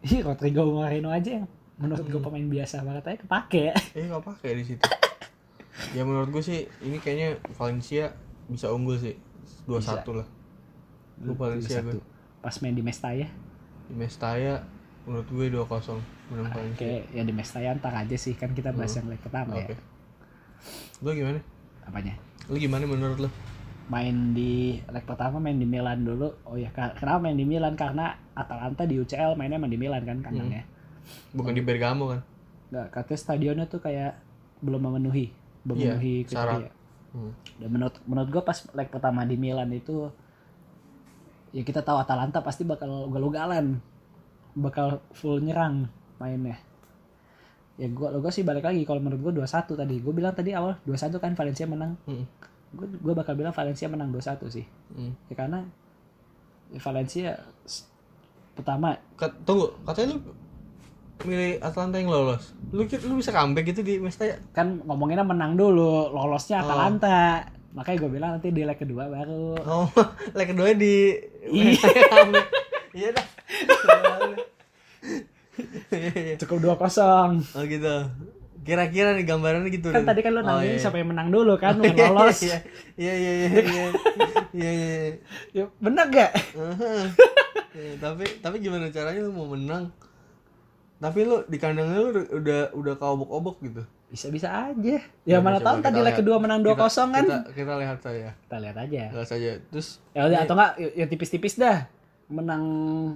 Iya 0.04 0.20
Rodrigo 0.24 0.68
Moreno 0.68 1.12
aja 1.12 1.42
yang 1.42 1.48
menurut 1.80 2.06
gue 2.06 2.20
pemain 2.20 2.48
biasa 2.48 2.84
banget 2.84 3.04
aja 3.08 3.18
kepake. 3.24 3.72
Ya 3.72 3.74
eh 3.96 4.04
nggak 4.04 4.24
pakai 4.24 4.52
di 4.60 4.64
situ 4.68 4.84
ya 5.94 6.02
menurut 6.02 6.28
gue 6.32 6.42
sih 6.42 6.66
ini 6.82 6.98
kayaknya 6.98 7.38
Valencia 7.54 8.14
bisa 8.48 8.72
unggul 8.72 8.98
sih. 8.98 9.16
2-1 9.68 10.04
lah. 10.16 10.28
Gue 11.18 11.34
Valencia 11.34 11.80
gue 11.82 11.98
Satu. 11.98 12.00
pas 12.38 12.54
main 12.62 12.70
di 12.70 12.84
Mestaya 12.86 13.26
di 13.88 13.94
Mestaya 13.96 14.62
menurut 15.08 15.28
gue 15.32 15.46
2-0 15.48 15.64
menang 16.28 16.52
Valencia. 16.52 16.84
Oke, 16.84 17.08
ya 17.16 17.22
di 17.24 17.32
Mestaya 17.32 17.72
ntar 17.72 17.96
aja 17.96 18.16
sih 18.20 18.36
kan 18.36 18.52
kita 18.52 18.76
bahas 18.76 18.92
yang 18.92 19.08
leg 19.08 19.20
pertama 19.24 19.56
oke. 19.56 19.72
Ya. 19.72 19.78
lu 21.00 21.10
gimana? 21.16 21.40
Apanya? 21.88 22.14
lu 22.48 22.56
gimana 22.60 22.84
menurut 22.84 23.18
lu? 23.24 23.30
Main 23.88 24.36
di 24.36 24.76
leg 24.84 25.04
pertama 25.08 25.40
main 25.40 25.56
di 25.56 25.64
Milan 25.64 26.04
dulu. 26.04 26.28
Oh 26.44 26.60
ya, 26.60 26.68
kenapa 26.72 27.24
main 27.24 27.40
di 27.40 27.48
Milan? 27.48 27.72
Karena 27.72 28.12
Atalanta 28.36 28.84
di 28.84 29.00
UCL 29.00 29.32
mainnya 29.32 29.56
emang 29.56 29.72
di 29.72 29.80
Milan 29.80 30.04
kan 30.04 30.20
kandangnya. 30.20 30.64
bukan 31.32 31.56
di 31.56 31.64
Bergamo 31.64 32.12
kan? 32.12 32.20
Nggak, 32.68 32.86
katanya 32.92 33.18
stadionnya 33.24 33.64
tuh 33.64 33.80
kayak 33.80 34.20
belum 34.60 34.84
memenuhi, 34.84 35.32
memenuhi 35.64 36.26
syarat. 36.26 36.66
kriteria. 36.66 36.70
hmm. 37.14 37.32
Dan 37.58 37.68
menurut 37.70 37.96
menurut 38.04 38.28
gua 38.30 38.42
pas 38.46 38.58
leg 38.74 38.88
pertama 38.90 39.24
di 39.24 39.36
Milan 39.40 39.70
itu 39.74 40.10
ya 41.54 41.62
kita 41.64 41.80
tahu 41.80 41.96
Atalanta 41.98 42.44
pasti 42.44 42.62
bakal 42.62 43.08
ugal-ugalan. 43.10 43.80
Bakal 44.58 45.02
full 45.14 45.42
nyerang 45.42 45.86
mainnya. 46.18 46.58
Ya 47.78 47.86
gua 47.90 48.14
gua 48.18 48.30
sih 48.34 48.42
balik 48.42 48.66
lagi 48.66 48.82
kalau 48.82 48.98
menurut 48.98 49.30
gua 49.30 49.32
2-1 49.46 49.78
tadi. 49.78 49.96
Gua 50.02 50.12
bilang 50.14 50.34
tadi 50.34 50.50
awal 50.54 50.78
2-1 50.82 51.18
kan 51.22 51.32
Valencia 51.38 51.66
menang. 51.66 51.94
Hmm. 52.06 52.26
Gua 52.74 52.86
gua 53.00 53.14
bakal 53.22 53.38
bilang 53.38 53.54
Valencia 53.54 53.86
menang 53.86 54.10
2-1 54.10 54.50
sih. 54.50 54.66
Hmm. 54.94 55.14
Ya 55.30 55.34
karena 55.38 55.62
ya 56.74 56.80
Valencia 56.84 57.30
pertama 58.52 58.98
Kat, 59.14 59.30
tunggu 59.46 59.70
katanya 59.86 60.18
lu 60.18 60.20
milih 61.26 61.58
Atalanta 61.58 61.98
yang 61.98 62.10
lolos. 62.12 62.54
Lu 62.70 62.86
lu 62.86 63.14
bisa 63.18 63.34
comeback 63.34 63.74
gitu 63.74 63.80
di 63.82 63.98
Mestaya? 63.98 64.38
Kan 64.54 64.82
ngomonginnya 64.86 65.26
menang 65.26 65.58
dulu, 65.58 66.14
lolosnya 66.14 66.62
Atalanta. 66.62 67.42
Oh. 67.42 67.58
Makanya 67.78 67.96
gue 68.00 68.10
bilang 68.10 68.30
nanti 68.38 68.48
di 68.50 68.62
leg 68.64 68.78
kedua 68.78 69.06
baru. 69.10 69.54
Oh, 69.66 69.88
leg 70.38 70.48
kedua 70.50 70.72
di 70.74 71.14
iya. 71.46 71.74
Ya, 71.78 72.04
kan? 72.10 72.28
iya 72.94 73.08
dah. 73.12 73.26
Cukup 76.40 76.58
dua 76.62 76.74
kosong. 76.78 77.42
Oh 77.54 77.64
gitu. 77.66 77.96
Kira-kira 78.64 79.16
nih 79.16 79.24
gambarannya 79.24 79.70
gitu. 79.72 79.88
Kan 79.94 80.04
tadi 80.04 80.20
kan 80.20 80.36
lu 80.36 80.40
oh, 80.40 80.44
nanya 80.44 80.60
oh, 80.60 80.64
iya. 80.64 80.76
siapa 80.76 81.00
yang 81.00 81.08
menang 81.08 81.28
dulu 81.32 81.56
kan, 81.56 81.80
iya, 81.84 81.92
yang 81.94 82.12
lolos. 82.12 82.40
Iya 82.44 82.58
iya 82.98 83.12
iya 83.14 83.30
iya. 83.32 83.88
Iya 84.52 84.70
iya. 84.70 84.90
Ya 85.56 85.64
benar 85.80 86.06
gak? 86.12 86.30
Uh 86.52 86.72
-huh. 86.76 87.02
ya, 87.72 87.92
tapi 88.00 88.24
tapi 88.44 88.56
gimana 88.60 88.92
caranya 88.92 89.24
lu 89.24 89.32
mau 89.32 89.48
menang? 89.48 89.88
Tapi 90.98 91.22
lu 91.22 91.46
di 91.46 91.58
kandangnya 91.62 91.98
lu 92.02 92.10
udah 92.42 92.74
udah, 92.74 92.94
kaobok-obok 92.98 93.62
gitu 93.62 93.82
Bisa-bisa 94.08 94.48
aja. 94.48 94.98
Ya 95.28 95.36
mana 95.38 95.60
coba 95.60 95.68
tahu 95.68 95.76
tadi 95.84 95.98
leg 96.00 96.16
kedua 96.16 96.40
menang 96.40 96.64
2-0 96.64 96.80
kan. 96.80 97.22
kita, 97.22 97.36
kita 97.52 97.72
lihat 97.76 97.98
saja 98.00 98.32
Kita 98.34 98.56
lihat 98.56 98.76
aja. 98.80 99.02
lihat 99.12 99.28
saja 99.28 99.50
terus 99.68 100.00
Ya 100.16 100.24
udah 100.24 100.38
atau 100.48 100.56
enggak 100.56 100.72
ya 100.96 101.06
tipis-tipis 101.06 101.60
dah. 101.60 101.84
Menang 102.32 102.64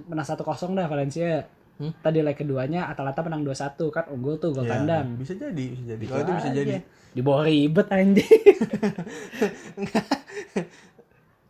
menang 0.05 0.25
1-0 0.25 0.37
dah 0.77 0.85
Valencia. 0.85 1.49
Hmm? 1.81 1.91
Tadi 1.99 2.21
leg 2.21 2.37
keduanya 2.37 2.87
Atalanta 2.87 3.25
menang 3.25 3.41
2-1 3.41 3.73
kan 3.89 4.05
unggul 4.13 4.37
tuh 4.37 4.53
gol 4.53 4.69
ya, 4.69 5.01
bisa 5.17 5.33
jadi 5.33 5.65
bisa 5.73 5.85
jadi 5.97 6.03
kalau 6.05 6.21
itu 6.21 6.33
bisa 6.37 6.49
aja. 6.53 6.57
jadi 6.61 6.73
Di 7.13 7.21
bawah 7.25 7.43
ribet 7.45 7.87
anjing. 7.89 8.29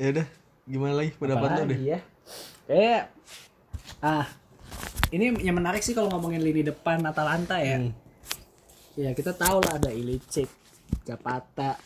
ya 0.01 0.07
udah 0.15 0.27
gimana 0.63 0.93
lagi 0.95 1.11
pendapat 1.19 1.49
lu 1.51 1.51
deh 1.51 1.63
Apalagi 1.63 1.91
ya. 1.91 1.99
Kayak 2.63 3.03
ah 3.99 4.27
ini 5.13 5.29
yang 5.45 5.55
menarik 5.61 5.85
sih 5.85 5.93
kalau 5.93 6.09
ngomongin 6.09 6.41
lini 6.41 6.65
depan 6.65 7.05
Atalanta 7.05 7.61
ya. 7.61 7.77
Hmm. 7.77 7.93
Ya 8.97 9.13
kita 9.13 9.37
tahu 9.37 9.61
lah 9.61 9.77
ada 9.77 9.93
Ilicic, 9.93 10.49
Zapata. 11.05 11.77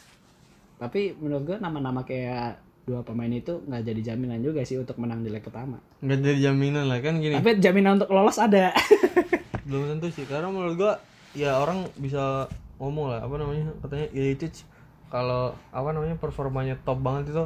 Tapi 0.80 1.12
menurut 1.20 1.44
gue 1.44 1.58
nama-nama 1.60 2.08
kayak 2.08 2.63
dua 2.88 3.04
pemain 3.04 3.28
itu 3.28 3.60
nggak 3.68 3.84
jadi 3.84 4.02
jaminan 4.16 4.40
juga 4.40 4.63
sih 4.63 4.80
untuk 4.80 4.96
menang 4.96 5.20
di 5.20 5.28
leg 5.28 5.44
pertama. 5.44 5.76
nggak 6.00 6.20
jadi 6.24 6.40
jaminan 6.48 6.88
lah 6.88 7.04
kan 7.04 7.20
gini 7.20 7.36
Tapi 7.36 7.60
jaminan 7.60 8.00
untuk 8.00 8.16
lolos 8.16 8.40
ada. 8.40 8.72
belum 9.68 10.00
tentu 10.00 10.08
sih 10.16 10.24
karena 10.24 10.48
menurut 10.48 10.80
gua 10.80 10.94
ya 11.36 11.60
orang 11.60 11.92
bisa 12.00 12.48
ngomong 12.80 13.12
lah 13.12 13.20
apa 13.28 13.36
namanya 13.36 13.76
katanya 13.84 14.08
Ilicic 14.16 14.63
kalau 15.12 15.52
apa 15.76 15.90
namanya 15.92 16.16
performanya 16.16 16.80
top 16.88 17.04
banget 17.04 17.36
itu 17.36 17.44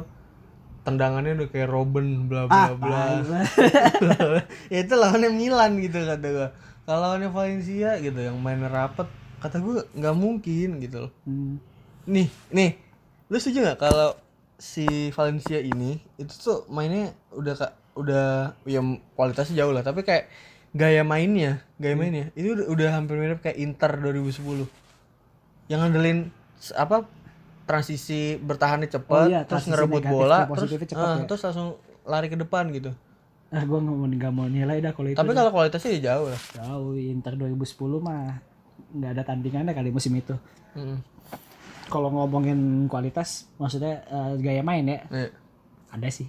tendangannya 0.82 1.38
udah 1.38 1.48
kayak 1.48 1.68
Robin 1.70 2.26
bla 2.26 2.50
bla 2.50 2.74
bla. 2.74 3.02
ya 4.72 4.78
itu 4.82 4.94
lawannya 4.94 5.30
Milan 5.30 5.78
gitu 5.78 6.02
kata 6.02 6.26
gua. 6.30 6.48
Kalau 6.82 6.98
lawannya 6.98 7.30
Valencia 7.30 7.98
gitu 8.02 8.18
yang 8.18 8.36
main 8.42 8.62
rapet 8.66 9.06
kata 9.38 9.62
gua 9.62 9.86
nggak 9.94 10.16
mungkin 10.16 10.82
gitu 10.82 11.08
loh. 11.08 11.12
Hmm. 11.26 11.58
nih 12.02 12.26
nih 12.50 12.74
lu 13.30 13.38
setuju 13.38 13.62
nggak 13.62 13.78
kalau 13.78 14.18
si 14.58 15.14
Valencia 15.14 15.62
ini 15.62 16.02
itu 16.18 16.34
tuh 16.34 16.66
mainnya 16.66 17.14
udah 17.30 17.54
kak 17.54 17.72
udah 17.94 18.54
ya 18.66 18.82
kualitasnya 19.14 19.62
jauh 19.62 19.74
lah 19.74 19.86
tapi 19.86 20.02
kayak 20.02 20.26
gaya 20.72 21.04
mainnya 21.04 21.60
gaya 21.76 21.94
mainnya 21.98 22.32
itu 22.32 22.56
udah, 22.56 22.66
udah 22.70 22.88
hampir 22.94 23.20
mirip 23.20 23.38
kayak 23.44 23.60
Inter 23.60 24.00
2010 24.00 24.66
yang 25.68 25.78
ngandelin 25.84 26.32
apa 26.78 27.04
transisi 27.64 28.36
bertahannya 28.38 28.88
cepat 28.88 29.24
Oh 29.24 29.30
iya, 29.30 29.40
terus 29.46 29.66
ngerebut 29.66 30.02
negatif 30.02 30.14
bola 30.14 30.38
terus 30.50 30.70
cepet 30.70 30.96
ah, 30.98 31.16
ya. 31.18 31.24
terus 31.26 31.40
langsung 31.46 31.68
lari 32.02 32.26
ke 32.26 32.36
depan 32.36 32.68
gitu 32.74 32.90
Ah 33.52 33.68
gue 33.68 33.78
nggak 33.78 33.96
mau 33.96 34.08
nggak 34.08 34.32
mau 34.32 34.46
nilai 34.48 34.80
dah 34.80 34.96
kalau 34.96 35.12
itu. 35.12 35.18
tapi 35.20 35.36
kalau 35.36 35.52
kualitasnya 35.52 35.90
ya 35.92 36.00
jauh 36.16 36.32
lah 36.32 36.40
Jauh 36.56 36.96
Inter 36.96 37.36
2010 37.36 38.00
mah 38.00 38.40
nggak 38.96 39.10
ada 39.12 39.22
tandingannya 39.24 39.72
kali 39.72 39.92
musim 39.92 40.16
itu. 40.16 40.32
Mm. 40.72 41.00
Kalau 41.88 42.08
ngomongin 42.08 42.88
kualitas, 42.88 43.44
maksudnya 43.60 44.00
eh, 44.08 44.32
gaya 44.40 44.64
main 44.64 44.88
ya 44.88 45.04
Iya. 45.12 45.28
ada 45.92 46.08
sih. 46.08 46.24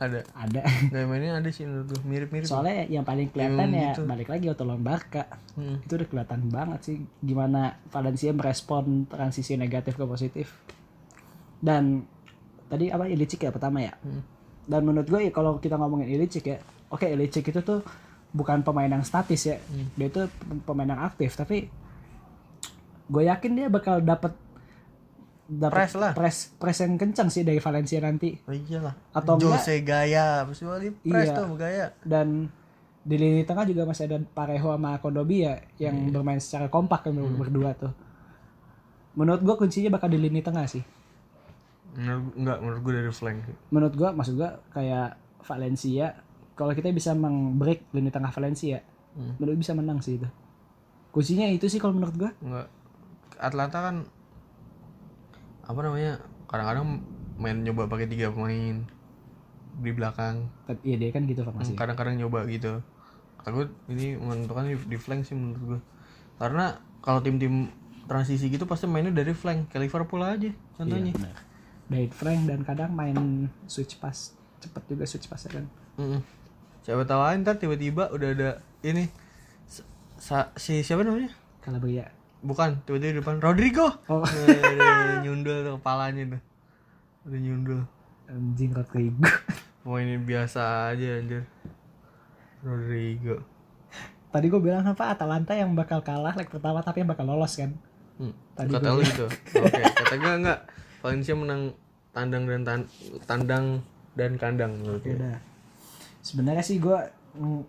Ada 0.00 0.24
ada 0.32 0.64
gaya 0.92 1.04
mainnya 1.04 1.36
ada 1.36 1.50
sih 1.50 1.62
menurut 1.62 1.92
gue 1.92 2.00
mirip-mirip 2.02 2.48
soalnya 2.48 2.88
yang 2.88 3.04
paling 3.04 3.28
kelihatan 3.28 3.68
ya 3.70 3.92
gitu. 3.92 4.02
balik 4.02 4.26
lagi 4.26 4.48
Otto 4.48 4.64
lawan 4.64 4.80
Barca 4.80 5.28
Hmm. 5.50 5.76
itu 5.78 5.92
udah 5.92 6.08
kelihatan 6.08 6.40
banget 6.48 6.80
sih 6.82 6.96
gimana 7.20 7.60
Valencia 7.86 8.30
merespon 8.30 9.04
transisi 9.04 9.54
negatif 9.54 9.92
ke 9.92 10.04
positif 10.04 10.56
dan 11.60 12.08
tadi 12.66 12.88
apa 12.88 13.04
Ilicic 13.04 13.40
ya 13.40 13.50
pertama 13.50 13.78
ya 13.78 13.92
Hmm. 13.98 14.24
dan 14.64 14.80
menurut 14.82 15.04
gue 15.04 15.20
ya 15.20 15.30
kalau 15.30 15.58
kita 15.58 15.76
ngomongin 15.76 16.08
Ilicic 16.08 16.44
ya 16.46 16.58
oke 16.88 17.04
Ilicic 17.04 17.44
itu 17.44 17.60
tuh 17.60 17.84
bukan 18.30 18.62
pemain 18.62 18.88
yang 18.88 19.02
statis 19.02 19.44
ya 19.44 19.60
Hmm. 19.60 19.92
dia 19.92 20.08
itu 20.08 20.22
pemain 20.64 20.88
yang 20.88 21.02
aktif 21.02 21.34
tapi 21.34 21.68
gue 23.06 23.22
yakin 23.22 23.52
dia 23.52 23.66
bakal 23.66 23.98
dapat 23.98 24.32
dapat 25.50 25.74
Press 25.82 25.92
lah. 25.94 26.12
press 26.14 26.36
press 26.54 26.78
yang 26.78 26.94
kencang 26.94 27.26
sih 27.26 27.42
dari 27.42 27.58
Valencia 27.58 27.98
nanti 27.98 28.38
oh 28.38 28.54
iyalah 28.54 28.94
Atau 29.10 29.34
enggak- 29.34 29.58
Jose 29.58 29.82
Gaya 29.82 30.46
pasti 30.46 30.62
di 30.78 30.88
press 31.02 31.26
Iya. 31.26 31.36
tuh 31.36 31.46
Gaya 31.54 31.86
dan 32.00 32.46
di 33.00 33.16
lini 33.16 33.42
tengah 33.42 33.64
juga 33.64 33.82
masih 33.82 34.06
ada 34.06 34.20
Parejo 34.22 34.70
sama 34.70 34.96
Kondobia 34.96 35.58
yang 35.76 35.96
Iya. 36.00 36.12
bermain 36.12 36.38
secara 36.38 36.68
kompak 36.68 37.02
kan 37.02 37.12
Hmm. 37.12 37.34
berdua 37.34 37.74
tuh. 37.74 37.90
Menurut 39.12 39.40
gua 39.40 39.56
kuncinya 39.56 39.90
bakal 39.90 40.06
di 40.06 40.18
lini 40.18 40.38
tengah 40.38 40.64
sih. 40.64 40.84
menurut 41.90 42.30
enggak 42.36 42.58
menurut 42.60 42.80
gue 42.80 42.92
dari 42.94 43.10
flank. 43.10 43.38
Menurut 43.68 43.94
gua 43.94 44.10
maksud 44.12 44.34
gua 44.36 44.62
kayak 44.70 45.18
Valencia 45.42 46.14
kalau 46.52 46.70
kita 46.70 46.86
bisa 46.88 47.10
meng-break 47.12 47.90
lini 47.90 48.06
tengah 48.08 48.30
Valencia, 48.30 48.78
Hmm. 49.10 49.34
menurut 49.34 49.56
gua 49.56 49.60
bisa 49.60 49.74
menang 49.74 49.98
sih 49.98 50.14
itu. 50.14 50.28
Kuncinya 51.10 51.48
itu 51.48 51.66
sih 51.66 51.82
kalau 51.82 51.90
menurut 51.92 52.14
gua. 52.14 52.30
enggak 52.38 52.70
Atlanta 53.36 53.78
kan 53.82 53.96
apa 55.70 55.80
namanya 55.80 56.18
kadang-kadang 56.46 56.98
main 57.36 57.62
nyoba 57.62 57.86
pakai 57.86 58.06
tiga 58.06 58.28
pemain 58.28 58.82
di 59.76 59.90
belakang 59.90 60.50
Tapi 60.66 60.82
iya 60.84 60.96
dia 60.98 61.10
kan 61.10 61.24
gitu 61.24 61.40
formasi. 61.40 61.72
kadang-kadang 61.72 62.18
nyoba 62.18 62.42
gitu 62.44 62.82
gue 63.40 63.64
ini 63.88 64.14
menentukan 64.14 64.66
di, 64.66 64.76
di 64.76 64.98
flank 64.98 65.24
sih 65.24 65.32
menurut 65.32 65.62
gue 65.64 65.80
karena 66.36 66.74
kalau 67.00 67.18
tim-tim 67.18 67.72
transisi 68.04 68.46
gitu 68.46 68.66
pasti 68.66 68.84
mainnya 68.84 69.14
dari 69.14 69.32
flank 69.32 69.70
kayak 69.70 69.86
Liverpool 69.86 70.20
aja 70.20 70.50
contohnya 70.74 71.14
Iya. 71.14 71.32
David 71.88 72.12
Frank 72.12 72.40
dan 72.44 72.60
kadang 72.62 72.90
main 72.92 73.16
switch 73.64 73.96
pass 73.96 74.34
cepet 74.58 74.82
juga 74.86 75.02
switch 75.02 75.26
pass 75.26 75.46
kan. 75.46 75.66
Mm-mm. 75.96 76.20
siapa 76.80 77.02
tahu 77.02 77.18
aja 77.18 77.34
ntar 77.36 77.56
tiba-tiba 77.56 78.08
udah 78.08 78.28
ada 78.30 78.50
ini 78.80 79.08
sa- 80.14 80.52
si 80.54 80.80
siapa 80.80 81.00
namanya 81.00 81.32
Calabria. 81.58 82.06
Bukan 82.40 82.80
tiba-tiba 82.82 83.12
di 83.12 83.18
depan 83.20 83.36
Rodrigo 83.38 83.86
Oh. 84.08 84.24
Udah 84.24 85.20
nyundul 85.20 85.56
tuh 85.62 85.72
kepalanya 85.76 86.36
tuh 86.36 86.42
udah 87.28 87.38
nyundul 87.38 87.80
Anjing 88.30 88.70
Rodrigo. 88.70 89.26
Pemainnya 89.82 90.16
biasa 90.18 90.60
aja 90.92 91.18
anjir 91.18 91.44
Rodrigo 92.60 93.40
Tadi 94.30 94.46
gue 94.46 94.60
bilang 94.62 94.86
apa 94.86 95.10
Atalanta 95.10 95.52
yang 95.52 95.74
bakal 95.74 96.00
kalah 96.00 96.32
leg 96.32 96.46
pertama 96.46 96.78
tapi 96.80 97.02
yang 97.02 97.10
bakal 97.10 97.26
lolos 97.26 97.58
kan. 97.58 97.74
hmm. 98.16 98.32
Tadi 98.54 98.68
kata 98.70 98.88
lu 98.94 99.02
gitu 99.02 99.26
oke 99.26 99.80
kata 99.98 100.14
gue 100.16 100.32
enggak 100.38 100.60
Valencia 101.00 101.34
menang 101.34 101.62
tandang 102.12 102.44
dan 102.44 102.60
tan- 102.62 102.90
tandang 103.24 103.66
dan 104.14 104.36
kandang 104.36 104.72
gue. 104.80 105.00
Udah. 105.16 105.40
Sebenarnya 106.20 106.60
sih 106.60 106.78
gue 106.78 106.98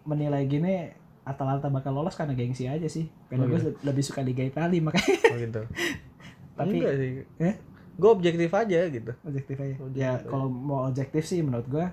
menilai 0.04 0.44
gini 0.46 0.92
Atalanta 1.22 1.68
bakal 1.68 1.94
lolos 1.94 2.14
karena 2.14 2.34
gengsi 2.34 2.66
aja 2.66 2.86
sih. 2.86 3.06
Karena 3.30 3.46
gue 3.46 3.78
lebih 3.80 4.02
suka 4.02 4.20
Liga 4.20 4.42
Italia 4.42 4.80
makanya. 4.80 5.18
oh 5.28 5.38
gitu 5.38 5.62
Tapi- 6.58 6.78
enggak 6.78 6.96
sih 6.96 7.12
Eh? 7.40 7.56
gue 7.92 8.10
objektif 8.10 8.50
aja 8.50 8.80
gitu 8.88 9.12
Objektif 9.22 9.56
aja. 9.56 9.76
Ya 9.94 10.12
kalau 10.20 10.48
mau 10.48 10.86
objektif 10.86 11.22
sih 11.24 11.40
menurut 11.40 11.68
gue 11.68 11.86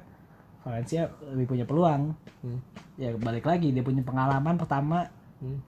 Valencia 0.60 1.08
lebih 1.28 1.46
punya 1.48 1.64
peluang. 1.64 2.12
Hmm. 2.40 2.60
Ya 2.96 3.12
balik 3.14 3.44
lagi 3.44 3.68
dia 3.68 3.80
punya 3.80 4.00
pengalaman 4.00 4.56
pertama. 4.56 5.08
Hmm. 5.38 5.60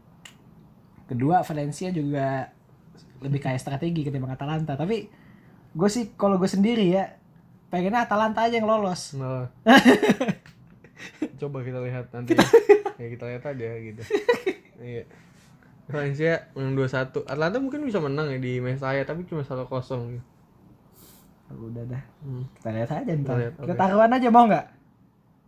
Kedua 1.04 1.42
Valencia 1.42 1.88
juga 1.88 2.48
lebih 3.20 3.38
kayak 3.38 3.60
strategi 3.60 4.00
ketimbang 4.00 4.32
Atalanta. 4.32 4.74
Tapi 4.74 5.08
gue 5.70 5.88
sih 5.88 6.12
kalau 6.14 6.36
gue 6.36 6.48
sendiri 6.48 6.90
ya 6.90 7.16
pengennya 7.68 8.02
Atalanta 8.02 8.44
aja 8.44 8.56
yang 8.56 8.66
lolos. 8.66 9.14
Nah. 9.14 9.46
Coba 11.36 11.60
kita 11.60 11.78
lihat 11.80 12.08
nanti. 12.10 12.34
ya 12.96 13.06
kita 13.08 13.24
lihat 13.26 13.42
aja 13.44 13.68
gitu. 13.78 14.02
Iya. 14.76 15.04
Valencia 15.86 16.50
menang 16.52 16.74
2-1. 16.74 17.26
Atlanta 17.26 17.56
mungkin 17.58 17.80
bisa 17.82 17.98
menang 17.98 18.28
ya 18.28 18.38
di 18.38 18.58
match 18.58 18.78
saya 18.78 19.02
tapi 19.02 19.24
cuma 19.24 19.42
1-0 19.42 19.66
gitu. 20.10 20.24
Udah 21.50 21.82
dah. 21.84 22.02
Hmm. 22.22 22.44
Kita 22.54 22.68
lihat 22.70 22.90
aja 22.94 23.10
ntar. 23.16 23.36
lihat, 23.36 23.52
Kita 23.58 23.74
taruhan 23.74 24.08
aja 24.08 24.28
mau 24.28 24.44
nggak? 24.46 24.66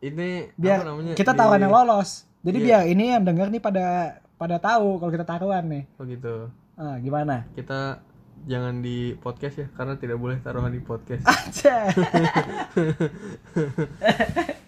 Ini 0.03 0.29
biar 0.59 0.77
apa 0.77 0.85
namanya? 0.85 1.13
kita 1.15 1.31
di- 1.31 1.39
taruhan 1.39 1.61
yang 1.61 1.73
lolos. 1.73 2.27
Jadi 2.43 2.59
Iya. 2.59 2.67
biar 2.67 2.83
ini 2.91 3.05
yang 3.09 3.23
denger 3.23 3.49
nih 3.49 3.63
pada 3.63 3.87
pada 4.35 4.59
tahu 4.59 4.99
kalau 4.99 5.09
kita 5.09 5.23
taruhan 5.23 5.65
nih. 5.65 5.87
Oh 5.95 6.03
gitu. 6.03 6.51
Ah, 6.75 6.99
gimana? 6.99 7.47
Kita 7.55 8.03
jangan 8.43 8.83
di 8.83 9.15
podcast 9.15 9.55
ya 9.57 9.67
karena 9.71 9.95
tidak 9.95 10.19
boleh 10.19 10.43
taruhan 10.43 10.69
di 10.69 10.83
podcast. 10.83 11.23
Aja. 11.23 11.87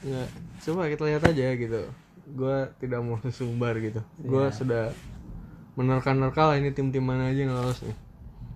Nggak. 0.00 0.28
Coba 0.60 0.80
kita 0.88 1.02
lihat 1.06 1.22
aja 1.24 1.46
gitu. 1.54 1.80
Gua 2.30 2.70
tidak 2.78 3.00
mau 3.00 3.16
sesumbar 3.24 3.74
gitu. 3.78 4.00
Gua 4.20 4.48
Iya. 4.48 4.54
sudah 4.54 4.84
menerka-nerka 5.74 6.52
lah 6.52 6.56
ini 6.56 6.70
tim-tim 6.70 7.00
mana 7.00 7.30
aja 7.30 7.40
yang 7.40 7.54
lolos 7.54 7.80
nih. 7.80 7.96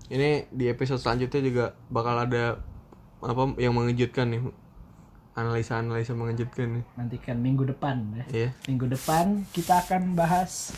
Ini 0.05 0.29
di 0.53 0.69
episode 0.69 1.01
selanjutnya 1.01 1.41
juga 1.41 1.65
bakal 1.89 2.17
ada 2.21 2.61
apa 3.21 3.43
yang 3.57 3.73
mengejutkan 3.73 4.29
nih. 4.29 4.41
Analisa-analisa 5.35 6.15
mengejutkan 6.15 6.79
nih. 6.79 6.85
Nantikan 6.95 7.37
minggu 7.41 7.67
depan 7.67 8.07
ya. 8.15 8.25
Iya. 8.31 8.51
Minggu 8.71 8.87
depan 8.87 9.43
kita 9.51 9.83
akan 9.83 10.15
bahas 10.15 10.71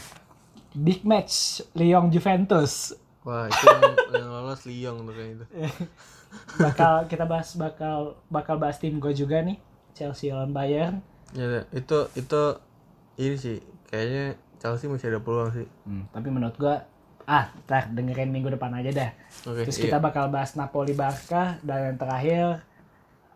big 0.72 1.04
match 1.04 1.60
Lyon 1.74 2.08
Juventus. 2.08 2.96
Wah, 3.20 3.50
itu 3.50 3.64
yang, 3.66 3.82
yang 4.16 4.28
lolos 4.30 4.62
Lyon 4.64 4.96
tuh 5.04 5.12
kayak 5.12 5.30
itu. 5.34 5.44
Bakal 6.62 6.92
kita 7.06 7.24
bahas 7.24 7.52
bakal 7.52 8.16
bakal 8.28 8.56
bahas 8.56 8.76
tim 8.76 8.96
gue 8.96 9.12
juga 9.12 9.40
nih. 9.40 9.60
Chelsea 9.96 10.28
lawan 10.28 10.52
Bayern. 10.52 11.00
Ya, 11.32 11.64
itu 11.72 11.98
itu 12.12 12.42
ini 13.16 13.36
sih 13.40 13.56
kayaknya 13.88 14.36
Chelsea 14.60 14.92
masih 14.92 15.08
ada 15.16 15.20
peluang 15.24 15.50
sih. 15.56 15.66
Hmm, 15.88 16.04
tapi 16.12 16.28
menurut 16.28 16.54
gua 16.60 16.84
ah, 17.26 17.50
ntar 17.66 17.90
dengerin 17.90 18.30
minggu 18.30 18.52
depan 18.52 18.76
aja 18.76 18.92
dah. 18.92 19.10
Oke, 19.48 19.64
Terus 19.66 19.80
iya. 19.80 19.84
kita 19.90 19.98
bakal 19.98 20.28
bahas 20.28 20.54
Napoli 20.54 20.92
Barca 20.94 21.58
dan 21.64 21.92
yang 21.92 21.98
terakhir 21.98 22.62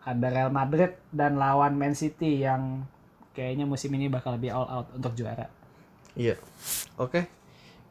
ada 0.05 0.29
Real 0.31 0.53
Madrid 0.53 0.97
dan 1.11 1.37
lawan 1.37 1.77
Man 1.77 1.97
City 1.97 2.45
yang 2.45 2.87
kayaknya 3.35 3.67
musim 3.69 3.93
ini 3.97 4.09
bakal 4.09 4.37
lebih 4.37 4.53
all 4.55 4.69
out 4.69 4.87
untuk 4.95 5.13
juara. 5.17 5.51
Iya. 6.17 6.37
Oke. 6.97 7.27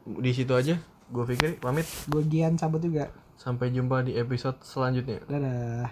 Di 0.06 0.32
situ 0.34 0.52
aja. 0.56 0.78
Gue 1.10 1.24
pikir 1.26 1.58
pamit. 1.58 1.86
Gue 2.06 2.22
Gian 2.26 2.54
cabut 2.58 2.82
juga. 2.82 3.10
Sampai 3.40 3.72
jumpa 3.72 4.04
di 4.04 4.14
episode 4.18 4.60
selanjutnya. 4.62 5.18
Dadah. 5.26 5.88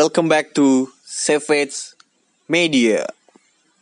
Welcome 0.00 0.30
back 0.30 0.54
to 0.54 0.88
Savage 1.04 1.92
Media. 2.48 3.06